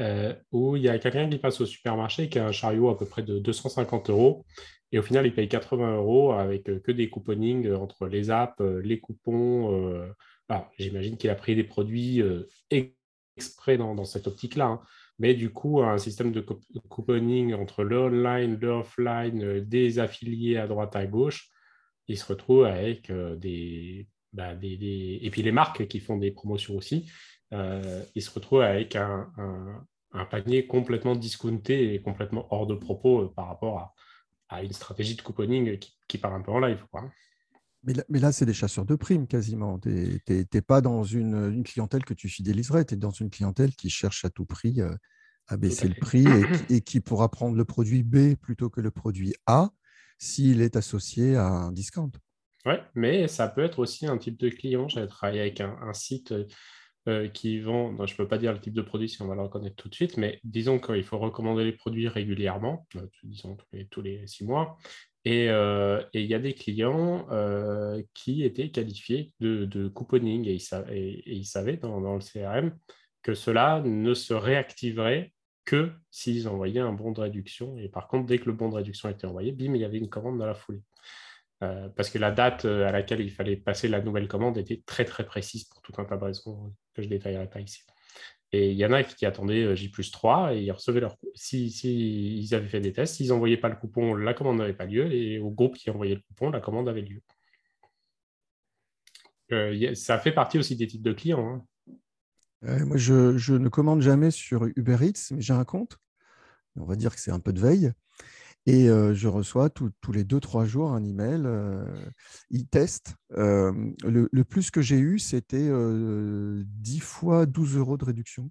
[0.00, 2.96] Euh, où il y a quelqu'un qui passe au supermarché qui a un chariot à
[2.96, 4.44] peu près de 250 euros.
[4.92, 8.30] Et au final, il paye 80 euros avec euh, que des couponings euh, entre les
[8.30, 10.06] apps, les coupons.
[10.78, 12.22] J'imagine qu'il a pris des produits
[13.38, 14.66] exprès dans, cette optique-là.
[14.66, 14.80] Hein.
[15.18, 16.40] Mais du coup, un système de
[16.88, 21.48] couponing entre le online, le offline, des affiliés à droite à gauche,
[22.08, 26.76] il se retrouve avec des, bah, des, Et puis les marques qui font des promotions
[26.76, 27.10] aussi,
[27.52, 29.32] euh, il se retrouve avec un,
[30.30, 33.94] panier complètement discounté et complètement hors de propos euh, par rapport
[34.48, 36.84] à, une stratégie de couponing qui, part un peu en live.
[37.84, 39.78] Mais là, c'est des chasseurs de primes quasiment.
[39.78, 43.88] Tu n'es pas dans une, clientèle que tu fidéliserais, tu es dans une clientèle qui
[43.88, 44.94] cherche à tout prix euh,
[45.46, 46.26] à baisser le prix
[46.68, 49.70] et, qui pourra prendre le produit B plutôt que le produit A
[50.18, 52.10] s'il est associé à un discount.
[52.66, 54.88] Oui, mais ça peut être aussi un type de client.
[54.88, 56.34] J'avais travaillé avec un site
[57.08, 59.34] euh, qui vont, je ne peux pas dire le type de produit si on va
[59.34, 63.56] le reconnaître tout de suite, mais disons qu'il faut recommander les produits régulièrement, euh, disons
[63.90, 64.76] tous les, six mois.
[65.26, 67.26] Euh, et il y a des clients
[68.14, 70.58] qui étaient qualifiés de, couponing et
[71.26, 72.76] ils, savaient dans, le CRM
[73.22, 75.32] que cela ne se réactiverait
[75.64, 77.76] que s'ils envoyaient un bon de réduction.
[77.76, 79.98] Et par contre, dès que le bon de réduction était envoyé, bim, il y avait
[79.98, 80.80] une commande dans la foulée.
[81.62, 84.80] Euh, parce que la date euh, à laquelle il fallait passer la nouvelle commande était
[84.86, 87.82] très très précise pour tout un tas de raisons que je ne détaillerai pas ici.
[88.52, 91.16] Et il y en a qui attendaient euh, J plus 3 et ils recevaient leur
[91.34, 94.86] si, si avaient fait des tests, s'ils n'envoyaient pas le coupon, la commande n'avait pas
[94.86, 97.22] lieu, et au groupe qui envoyait le coupon, la commande avait lieu.
[99.94, 101.66] ça fait partie aussi des types de clients.
[102.62, 102.84] Hein.
[102.86, 105.98] moi, je, je, ne commande jamais sur Uber Eats, mais j'ai un compte.
[106.76, 107.92] On va dire que c'est un peu de veille.
[108.68, 111.48] Et je reçois tous les deux, trois jours un email.
[112.50, 113.14] ils testent.
[113.30, 118.50] Le, plus que j'ai eu, c'était 10 fois 12 euros de réduction.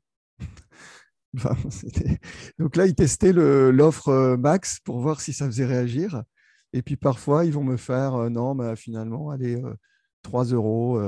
[2.58, 6.24] Donc là, ils testaient l'offre max pour voir si ça faisait réagir.
[6.74, 9.62] Et puis parfois, ils vont me faire non, finalement, allez,
[10.24, 11.00] 3 euros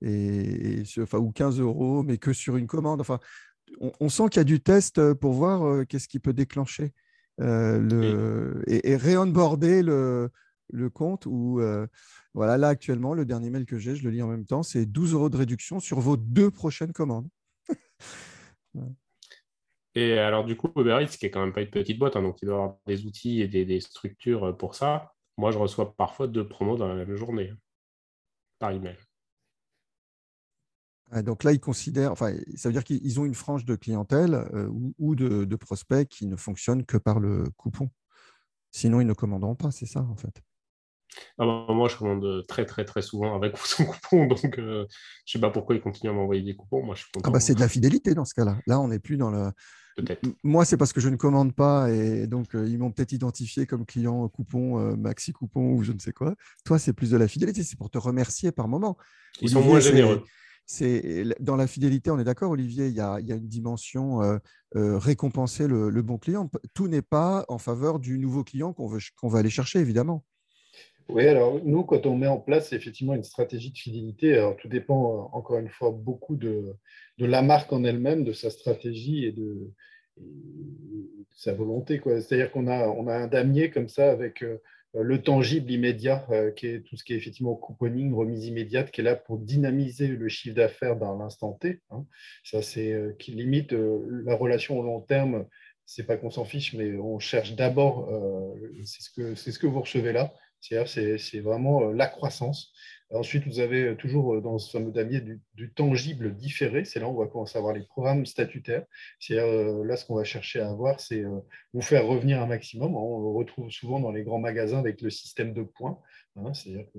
[0.00, 3.02] et, ou 15 euros, mais que sur une commande.
[3.02, 3.18] Enfin,
[4.00, 6.94] on sent qu'il y a du test pour voir qu'est-ce qui peut déclencher.
[7.40, 10.30] Euh, le, et, et réonboarder le,
[10.70, 11.86] le compte où, euh,
[12.34, 14.86] voilà, là actuellement, le dernier mail que j'ai, je le lis en même temps, c'est
[14.86, 17.28] 12 euros de réduction sur vos deux prochaines commandes.
[19.94, 22.22] Et alors, du coup, Uber Eats, qui est quand même pas une petite boîte, hein,
[22.22, 25.14] donc il doit avoir des outils et des, des, structures pour ça.
[25.38, 27.50] Moi, je reçois parfois deux promos dans la même journée
[28.58, 28.96] par email.
[31.12, 34.68] Donc là, ils considèrent, enfin, ça veut dire qu'ils ont une frange de clientèle euh,
[34.98, 37.90] ou, de, prospects qui ne fonctionnent que par le coupon.
[38.72, 40.42] Sinon, ils ne commanderont pas, c'est ça en fait.
[41.38, 44.26] Ah bah, moi, je commande très, très, très souvent avec son coupon.
[44.26, 44.84] Donc, euh,
[45.24, 46.84] je ne sais pas pourquoi ils continuent à m'envoyer des coupons.
[46.84, 48.58] Moi, je suis Ah bah, c'est de la fidélité dans ce cas-là.
[48.66, 49.50] Là, on n'est plus dans le.
[49.96, 50.28] Peut-être.
[50.42, 53.64] Moi, c'est parce que je ne commande pas et donc euh, ils m'ont peut-être identifié
[53.64, 56.34] comme client coupon, maxi coupon ou je ne sais quoi.
[56.66, 57.62] Toi, c'est plus de la fidélité.
[57.62, 58.98] C'est pour te remercier par moment.
[59.40, 60.22] Ils sont moins généreux
[60.66, 64.38] c'est dans la fidélité, on est d'accord, Olivier, il y, a, une dimension euh,
[64.74, 66.50] euh, récompenser le, bon client.
[66.74, 70.24] Tout n'est pas en faveur du nouveau client qu'on va aller chercher, évidemment.
[71.08, 74.66] Oui, alors nous, quand on met en place effectivement une stratégie de fidélité, alors tout
[74.66, 76.74] dépend encore une fois beaucoup de,
[77.18, 79.72] la marque en elle-même, de sa stratégie et de,
[81.30, 82.00] sa volonté.
[82.04, 84.58] C'est-à-dire qu'on a, un damier comme ça avec euh, euh,
[85.02, 89.00] le tangible immédiat, euh, qui est tout ce qui est effectivement couponing, remise immédiate, qui
[89.00, 91.80] est là pour dynamiser le chiffre d'affaires dans l'instant T.
[91.90, 92.04] Hein.
[92.44, 95.46] Ça, c'est euh, qui limite la relation au long terme.
[95.84, 98.10] C'est pas qu'on s'en fiche, mais on cherche d'abord,
[98.84, 102.72] c'est ce, que, ce que vous recevez là, c'est vraiment la croissance.
[103.14, 106.84] Ensuite, vous avez toujours euh, dans ce fameux damier du, tangible différé.
[106.84, 108.84] C'est là où on va commencer à avoir les programmes statutaires.
[109.20, 111.38] C'est euh, là ce qu'on va chercher à avoir, c'est euh,
[111.72, 112.96] vous faire revenir un maximum.
[112.96, 115.98] On le retrouve souvent dans les grands magasins avec le système de points.
[116.36, 116.54] Hein.
[116.54, 116.98] C'est-à-dire que,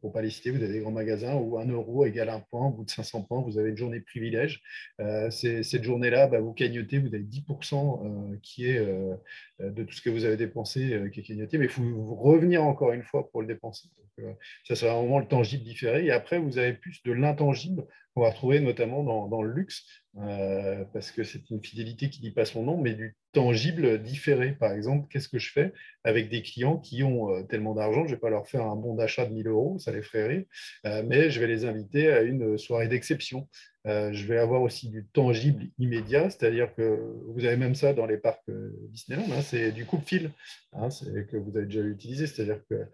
[0.00, 2.40] pour ne pas les citer, vous avez des grands magasins où un euro égale un
[2.40, 2.66] point.
[2.66, 4.62] Au bout de 500 points, vous avez une journée privilège.
[5.30, 8.84] cette journée-là, bah, vous cagnotez, vous avez 10% qui est
[9.60, 12.92] de tout ce que vous avez dépensé qui est cagnoté, mais il faut revenir encore
[12.92, 13.88] une fois pour le dépenser.
[14.64, 16.06] ça, c'est vraiment le tangible différé.
[16.06, 19.84] Et après, vous avez plus de l'intangible qu'on va retrouver notamment dans, le luxe,
[20.92, 24.52] parce que c'est une fidélité qui dit pas son nom, mais du tangible différé.
[24.52, 25.72] Par exemple, qu'est-ce que je fais
[26.04, 28.94] avec des clients qui ont tellement d'argent, je ne vais pas leur faire un bon
[28.94, 30.44] d'achat de 1000 euros, ça les ferait rire,
[31.06, 33.48] mais je vais les inviter à une soirée d'exception.
[33.84, 38.18] je vais avoir aussi du tangible immédiat, c'est-à-dire que vous avez même ça dans les
[38.18, 38.48] parcs
[38.90, 40.30] Disneyland, hein, c'est du coupe-fil
[40.72, 40.88] hein,
[41.30, 42.86] que vous avez déjà utilisé, c'est-à-dire que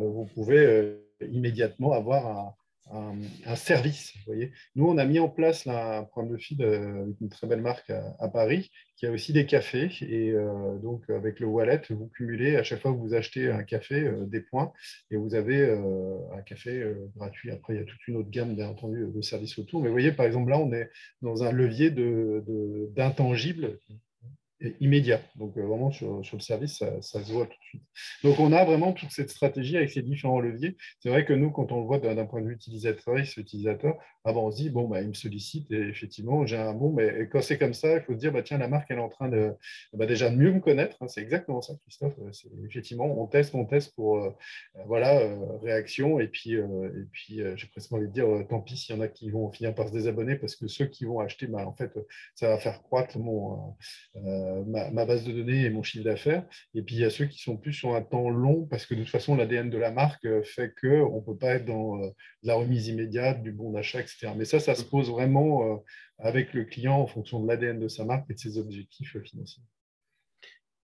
[0.00, 2.54] vous pouvez immédiatement avoir un,
[2.92, 4.12] un, service.
[4.16, 4.52] Vous voyez.
[4.74, 7.90] Nous, on a mis en place un programme de feed avec une très belle marque
[7.90, 9.90] à, Paris qui a aussi des cafés.
[10.02, 13.62] Et euh, donc, avec le wallet, vous cumulez à chaque fois que vous achetez un
[13.62, 14.72] café euh, des points
[15.10, 16.84] et vous avez euh, un café
[17.16, 17.50] gratuit.
[17.50, 19.80] Après, il y a toute une autre gamme, bien entendu, de services autour.
[19.80, 20.90] Mais vous voyez, par exemple, là, on est
[21.22, 23.80] dans un levier d'intangibles de,
[24.80, 25.20] immédiat.
[25.36, 27.82] Donc, euh, vraiment, sur, le service, ça, se voit tout de suite.
[28.22, 30.76] Donc, on a vraiment toute cette stratégie avec ces différents leviers.
[31.00, 34.32] C'est vrai que nous, quand on le voit d'un point de vue utilisateur, utilisateur ah
[34.34, 37.40] on se dit, bon, bah, il me sollicite et effectivement, j'ai un bon, mais quand
[37.40, 39.28] c'est comme ça, il faut se dire, bah, tiens, la marque, elle est en train
[39.30, 39.54] de
[39.94, 40.96] bah, déjà mieux me connaître.
[41.00, 41.08] Hein.
[41.08, 42.12] c'est exactement ça, Christophe.
[42.66, 44.30] Effectivement, on teste, on teste pour, euh,
[44.76, 45.18] euh, voilà,
[45.62, 46.20] réaction.
[46.20, 49.08] Et puis, et puis j'ai presque envie de dire, tant pis s'il y en a
[49.08, 51.92] qui vont finir par se désabonner parce que ceux qui vont acheter, bah, en fait,
[52.34, 53.74] ça va faire croître mon.
[54.50, 56.44] Euh, ma, base de données et mon chiffre d'affaires.
[56.74, 58.94] Et puis, il y a ceux qui sont plus sur un temps long parce que
[58.94, 62.02] de toute façon, l'ADN de la marque euh, fait qu'on ne peut pas être dans
[62.02, 62.10] euh,
[62.42, 64.32] la remise immédiate, du bon d'achat, etc.
[64.36, 65.82] Mais ça, ça se pose vraiment
[66.18, 69.62] avec le client en fonction de l'ADN de sa marque et de ses objectifs financiers.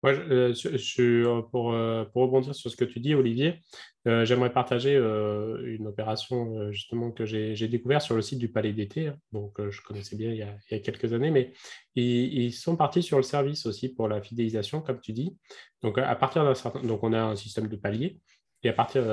[0.06, 3.62] Euh, je, pour, euh, pour, rebondir sur ce que tu dis, Olivier,
[4.06, 9.08] euh, j'aimerais partager une opération justement que j'ai découvert sur le site du Palais d'été.
[9.08, 9.16] Hein.
[9.32, 11.52] donc, je connaissais bien il y, a, il y, a, quelques années, mais
[11.94, 15.36] ils, sont partis sur le service aussi pour la fidélisation, comme tu dis.
[15.82, 18.20] Donc, à partir d'un certain, donc on a un système de paliers.
[18.62, 19.04] Et à partir,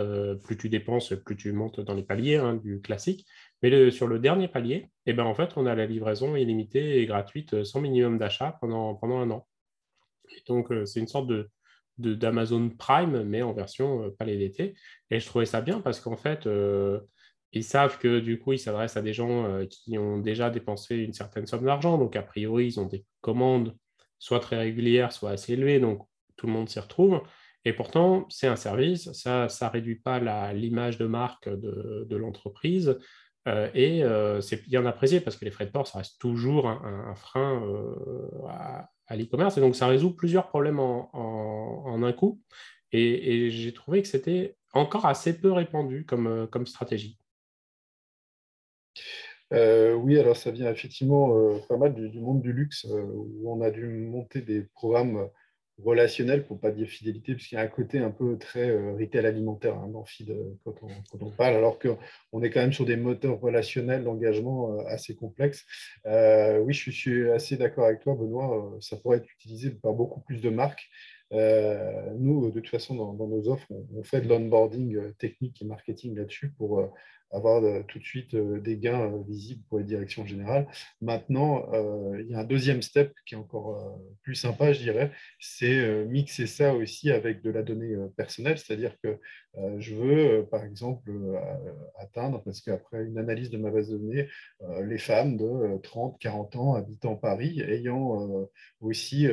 [0.42, 3.28] plus tu dépenses, plus tu montes dans les paliers hein, du classique.
[3.62, 7.06] Mais sur le dernier palier, eh ben, en fait, on a la livraison illimitée et
[7.06, 9.46] gratuite sans minimum d'achat pendant, pendant un an
[10.48, 11.50] donc, euh, c'est une sorte de,
[11.98, 14.76] d'Amazon Prime, mais en version euh, palais d'été.
[15.12, 17.00] Et je trouvais ça bien parce qu'en fait, euh,
[17.52, 21.14] ils savent que du coup, ils s'adressent à des gens qui ont déjà dépensé une
[21.14, 21.98] certaine somme d'argent.
[22.00, 23.76] Donc, a priori, ils ont des commandes
[24.18, 25.80] soit très régulières, soit assez élevées.
[25.80, 27.22] Donc, tout le monde s'y retrouve.
[27.64, 29.12] Et pourtant, c'est un service.
[29.12, 30.20] Ça ne réduit pas
[30.54, 32.98] l'image de marque de, l'entreprise.
[33.46, 34.04] et
[34.42, 37.62] c'est bien apprécié parce que les frais de port, ça reste toujours un, frein
[38.50, 39.58] à, à l'e-commerce.
[39.58, 42.42] Et donc, ça résout plusieurs problèmes en, un coup.
[42.92, 47.20] Et, j'ai trouvé que c'était encore assez peu répandu comme, euh, comme stratégie.
[49.52, 53.62] Euh, oui, alors ça vient effectivement euh, pas mal du, monde du luxe, où on
[53.62, 55.30] a dû monter des programmes
[55.82, 58.94] relationnel, pour ne pas dire fidélité, puisqu'il y a un côté un peu très euh,
[58.94, 60.76] retail alimentaire hein, dans Feed euh, quand,
[61.20, 65.66] on, parle, alors qu'on est quand même sur des moteurs relationnels d'engagement euh, assez complexes.
[66.06, 70.42] oui, je suis assez d'accord avec toi, Benoît, ça pourrait être utilisé par beaucoup plus
[70.42, 70.90] de marques.
[71.32, 76.16] nous, de toute façon, dans, nos offres, on, on fait de l'onboarding technique et marketing
[76.16, 76.94] là-dessus pour
[77.34, 80.67] avoir euh, tout de suite euh, des gains euh, visibles pour les directions générales.
[81.02, 81.65] Maintenant,
[82.19, 86.48] il y a un deuxième step qui est encore plus sympa, je dirais, c'est mixer
[86.48, 89.19] ça aussi avec de la donnée personnelle, c'est-à-dire que
[89.80, 91.12] je veux, par exemple,
[91.98, 94.28] atteindre, parce qu'après une analyse de ma base de données,
[94.84, 98.48] les femmes de 30, 40 ans habitant Paris, ayant
[98.82, 99.28] aussi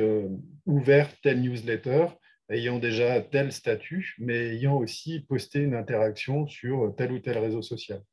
[0.65, 2.07] ouvert telle newsletter,
[2.51, 7.61] ayant déjà tel statut, mais ayant aussi posté une interaction sur tel ou tel réseau
[7.61, 8.03] social.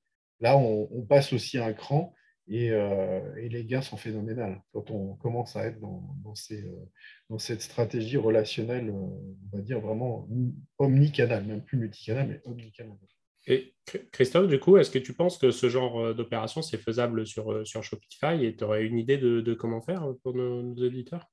[0.41, 2.15] Là, on, passe aussi un cran
[2.51, 6.03] euh, et, les gains sont phénoménaux quand on commence à être dans,
[6.53, 10.29] euh, cette stratégie relationnelle, euh, on va dire vraiment
[10.79, 12.97] omnicanal, même plus multicanal, mais omnicanal.
[13.47, 13.75] Et
[14.13, 18.45] Christophe, du coup, est-ce que tu penses que ce genre d'opération, c'est faisable sur, Shopify
[18.45, 21.27] et tu aurais une idée de, comment faire pour nos, nos éditeurs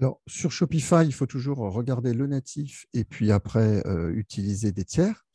[0.00, 4.84] alors, sur Shopify, il faut toujours regarder le natif et puis après euh, utiliser des
[4.84, 5.26] tiers.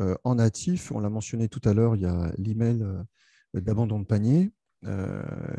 [0.00, 3.02] Euh, en natif, on l'a mentionné tout à l'heure, il y a l'email euh,
[3.52, 4.52] d'abandon de panier.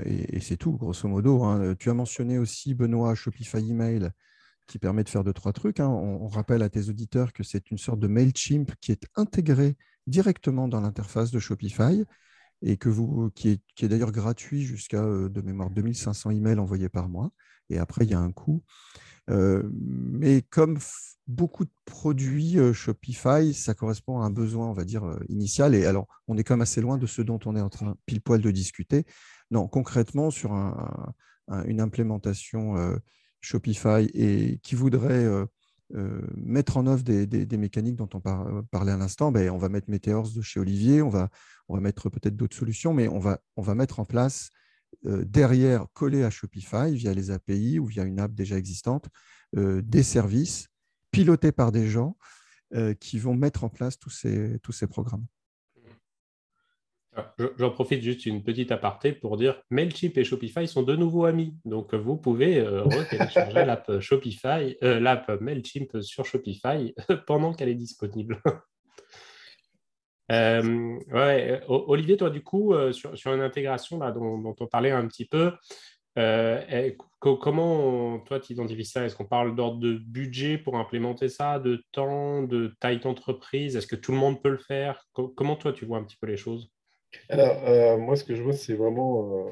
[0.06, 1.44] et, c'est tout, grosso modo.
[1.44, 1.76] Hein.
[1.78, 4.10] Tu as mentionné aussi, Benoît, Shopify Email
[4.66, 5.80] qui permet de faire deux, trois trucs.
[5.80, 5.90] Hein.
[5.90, 9.78] On, rappelle à tes auditeurs que c'est une sorte de MailChimp qui est intégré
[10.08, 12.04] directement dans l'interface de Shopify
[12.64, 16.90] et que vous, qui est, qui est d'ailleurs gratuit jusqu'à de mémoire 2500 emails envoyés
[16.90, 17.32] par mois
[17.70, 18.64] et après, il y a un coût.
[19.30, 20.78] mais comme
[21.28, 25.76] beaucoup de produits Shopify, ça correspond à un besoin, on va dire, initial.
[25.76, 27.96] Et alors, on est quand même assez loin de ce dont on est en train
[28.06, 29.06] pile poil de discuter.
[29.52, 30.54] Non, concrètement, sur
[31.66, 32.76] une implémentation
[33.42, 35.28] Shopify et qui voudrait
[36.36, 40.32] mettre en œuvre des, mécaniques dont on parlait à l'instant, ben, on va mettre Meteors
[40.32, 41.30] de chez Olivier, on va,
[41.70, 44.52] mettre peut-être d'autres solutions, mais on va mettre en place
[45.04, 49.08] derrière, collé à Shopify via les API ou via une app déjà existante,
[49.54, 50.68] des services
[51.12, 52.18] pilotés par des gens
[53.00, 55.26] qui vont mettre en place tous ces, tous ces programmes.
[57.58, 61.56] J'en profite juste une petite aparté pour dire Mailchimp et Shopify sont de nouveaux amis.
[61.66, 66.94] Donc, vous pouvez euh, télécharger l'app Shopify, euh, l'app Mailchimp sur Shopify
[67.28, 68.42] pendant qu'elle est disponible.
[70.32, 75.26] Euh, ouais, Olivier, toi, du coup, sur, une intégration là, dont, on parlait un petit
[75.26, 75.54] peu,
[77.20, 79.06] comment toi, tu identifies ça?
[79.06, 83.76] Est-ce qu'on parle d'ordre de budget pour implémenter ça, de temps, de taille d'entreprise?
[83.76, 85.08] Est-ce que tout le monde peut le faire?
[85.14, 86.72] Comment toi, tu vois un petit peu les choses?
[87.30, 89.50] Alors, euh, moi, ce que je vois, c'est vraiment, euh,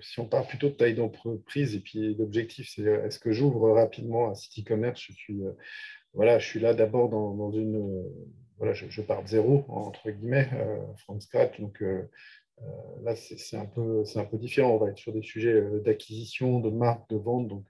[0.00, 3.70] si on parle plutôt de taille d'entreprise, et puis l'objectif, c'est euh, est-ce que j'ouvre
[3.70, 5.00] rapidement un site e-commerce?
[5.00, 5.40] Je suis,
[6.14, 8.04] voilà, je suis là d'abord dans, une.
[8.62, 10.48] Voilà, je, pars de zéro, entre guillemets,
[10.98, 11.60] from scratch.
[11.60, 11.82] Donc
[13.02, 14.04] là, c'est un, peu,
[14.34, 14.76] différent.
[14.76, 17.48] On va être sur des sujets d'acquisition, de marque, de vente.
[17.48, 17.64] Donc,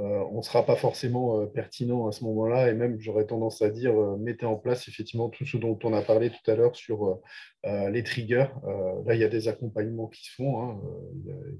[0.00, 2.70] euh, on ne sera pas forcément euh, pertinent à ce moment-là.
[2.70, 5.92] Et même, j'aurais tendance à dire, euh, mettez en place effectivement tout ce dont on
[5.92, 7.20] a parlé tout à l'heure sur
[7.64, 8.46] les triggers.
[9.04, 10.80] là, il y a des accompagnements qui se font, hein,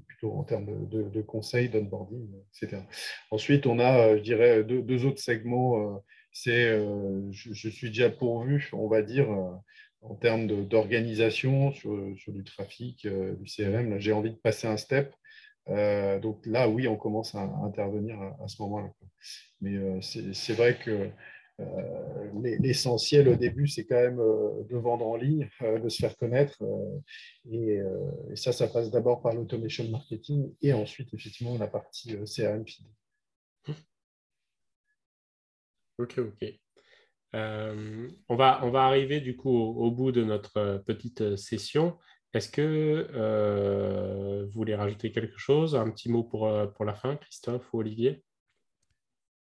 [0.07, 2.81] plutôt en termes de, conseils, d'onboarding, etc.
[3.29, 6.01] Ensuite, on a, je dirais, deux, autres segments.
[6.31, 6.79] C'est,
[7.31, 9.29] je, suis déjà pourvu, on va dire,
[10.01, 13.99] en termes d'organisation sur, du trafic, du CRM.
[13.99, 15.13] J'ai envie de passer un step.
[15.69, 18.91] Euh, donc là, oui, on commence à, intervenir à, ce moment-là.
[19.61, 21.09] Mais euh, c'est vrai que
[21.59, 26.57] euh, l'essentiel au début, c'est quand même de vendre en ligne, de se faire connaître.
[27.51, 27.79] Et,
[28.35, 32.65] ça, ça passe d'abord par l'automation marketing et ensuite, effectivement, la partie CRM
[36.01, 36.59] Ok, ok.
[37.33, 41.97] on, va, on va arriver du coup au bout de notre petite session.
[42.33, 47.17] Est-ce que euh, vous voulez rajouter quelque chose Un petit mot pour, euh, la fin,
[47.17, 48.23] Christophe ou Olivier?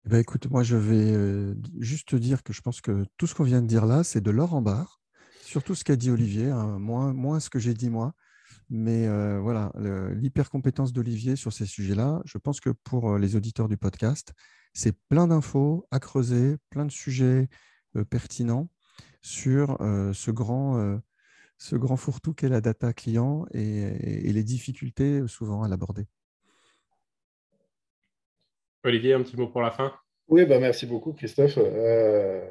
[0.05, 3.35] Eh ben, Écoute, moi, je vais euh, juste dire que je pense que tout ce
[3.35, 5.01] qu'on vient de dire là, c'est de l'or en barre.
[5.41, 8.13] Surtout ce qu'a dit Olivier, hein, moins ce que j'ai dit moi.
[8.69, 9.07] Mais
[9.39, 9.71] voilà,
[10.13, 14.33] l'hyper-compétence d'Olivier sur ces sujets-là, je pense que pour les auditeurs du podcast,
[14.73, 17.49] c'est plein d'infos à creuser, plein de sujets
[18.11, 18.69] pertinents
[19.23, 20.99] sur ce grand
[21.59, 26.05] ce grand fourre-tout qu'est la data client et, les difficultés souvent à l'aborder.
[28.83, 29.93] Olivier, un petit mot pour la fin?
[30.29, 31.57] Oui, bah merci beaucoup Christophe.
[31.57, 32.49] Euh,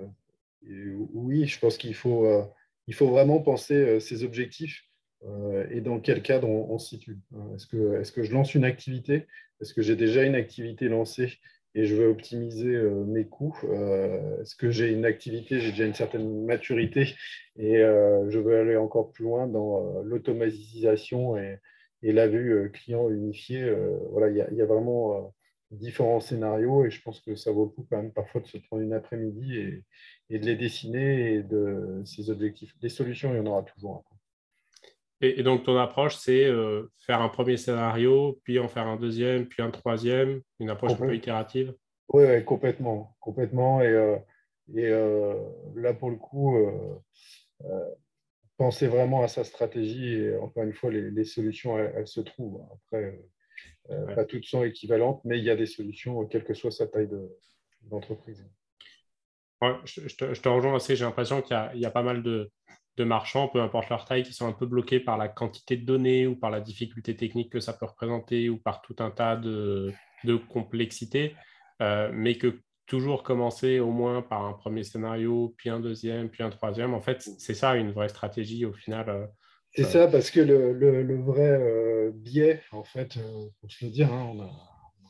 [0.62, 2.45] oui, je pense qu'il faut, euh,
[2.87, 4.85] il faut vraiment penser euh, ses objectifs
[5.71, 7.19] et dans quel cadre on, se situe.
[7.55, 9.27] Est-ce que, je lance une activité?
[9.61, 11.39] Est-ce que j'ai déjà une activité lancée
[11.75, 13.59] et je veux optimiser euh, mes coûts?
[13.64, 17.14] Euh, est-ce que j'ai une activité, j'ai déjà une certaine maturité
[17.57, 21.61] et euh, je veux aller encore plus loin dans l'automatisation et,
[22.03, 23.73] la vue client unifiée.
[24.12, 25.35] voilà, il y, a vraiment
[25.73, 28.59] différents scénarios et je pense que ça vaut le coup quand même parfois de se
[28.59, 29.83] prendre une après-midi
[30.31, 32.79] et, de les dessiner et de ces objectifs.
[32.79, 34.05] Des solutions, il y en aura toujours.
[35.21, 39.47] Et, donc, ton approche, c'est euh, faire un premier scénario, puis en faire un deuxième,
[39.47, 41.75] puis un troisième, une approche un peu itérative?
[42.11, 43.16] Oui, complètement.
[43.19, 43.83] complètement.
[43.83, 44.16] Et, euh,
[44.75, 45.35] et euh,
[45.75, 46.57] là, pour le coup,
[48.57, 50.14] penser vraiment à sa stratégie.
[50.14, 52.62] Et encore une fois, les, solutions, elles, se trouvent.
[52.73, 53.21] Après,
[54.14, 57.09] pas toutes sont équivalentes, mais il y a des solutions, quelle que soit sa taille
[57.83, 58.47] d'entreprise.
[59.85, 60.95] je, te, rejoins assez.
[60.95, 62.53] J'ai l'impression qu'il y, a pas mal de,
[62.99, 65.87] de marchands, peu importe leur taille, qui sont un peu bloqués par la quantité de
[65.87, 69.37] données ou par la difficulté technique que ça peut représenter ou par tout un tas
[69.37, 69.93] de,
[70.25, 71.35] de complexités,
[71.81, 76.43] euh, mais que toujours commencer au moins par un premier scénario, puis un deuxième, puis
[76.43, 76.95] un troisième.
[76.95, 79.09] En fait, c'est ça une vraie stratégie au final.
[79.09, 79.27] Euh,
[79.75, 83.19] c'est ça, parce que le, le, vrai euh, biais, en fait,
[83.61, 84.51] pour se le dire, hein, on, a,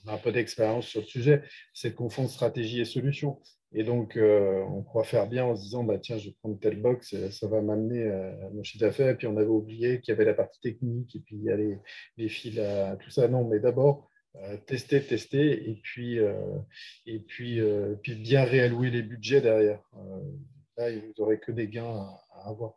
[0.04, 3.40] on, a, un peu d'expérience sur le sujet, c'est de confondre stratégie et solution.
[3.72, 6.58] Et donc, euh, on croit faire bien en se disant, bah, tiens, je vais prendre
[6.58, 9.10] telle box, ça va m'amener à mon chiffre d'affaires.
[9.10, 11.50] Et puis, on avait oublié qu'il y avait la partie technique et puis il y
[11.50, 11.56] a
[12.16, 13.28] les, fils à tout ça.
[13.28, 16.58] Non, mais d'abord, euh, tester, tester et puis, euh,
[17.06, 17.60] et puis,
[18.02, 19.82] puis bien réallouer les budgets derrière.
[20.76, 22.74] là, vous n'aurez que des gains à avoir.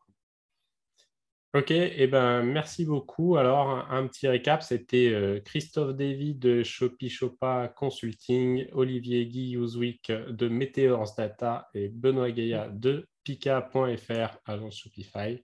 [1.53, 3.35] Ok, eh ben, merci beaucoup.
[3.35, 10.47] Alors, un, petit récap, c'était euh, Christophe Davy de Shopee Shopa Consulting, Olivier Guy de
[10.47, 15.43] Meteors Data et Benoît Gaïa de Pika.fr, agence Shopify.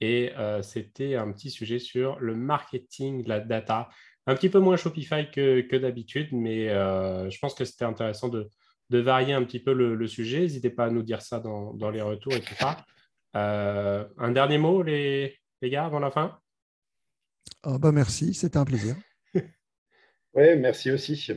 [0.00, 3.88] Et euh, c'était un petit sujet sur le marketing la data.
[4.26, 8.50] Un petit peu moins Shopify que, d'habitude, mais euh, je pense que c'était intéressant de,
[8.90, 10.40] de varier un petit peu le, sujet.
[10.40, 12.84] N'hésitez pas à nous dire ça dans, les retours et tout ça.
[13.36, 16.38] Euh, un dernier mot, les, les gars, avant la fin?
[17.64, 18.96] Oh Merci, c'était un plaisir.
[19.34, 21.32] oui, merci aussi.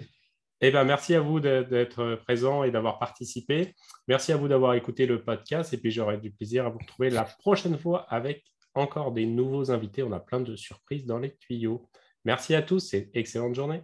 [0.62, 3.76] Eh ben, merci à vous d'être présent et d'avoir participé.
[4.08, 5.74] Merci à vous d'avoir écouté le podcast.
[5.74, 8.44] Et puis, j'aurai du plaisir à vous retrouver la prochaine fois avec
[8.76, 10.04] encore des nouveaux invités.
[10.04, 11.90] On a plein de surprises dans les tuyaux.
[12.26, 13.82] Merci à tous et excellente journée.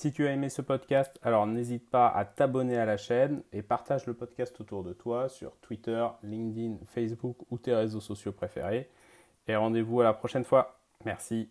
[0.00, 3.60] Si tu as aimé ce podcast, alors n'hésite pas à t'abonner à la chaîne et
[3.60, 8.88] partage le podcast autour de toi sur Twitter, LinkedIn, Facebook ou tes réseaux sociaux préférés.
[9.46, 10.80] Et rendez-vous à la prochaine fois.
[11.04, 11.50] Merci.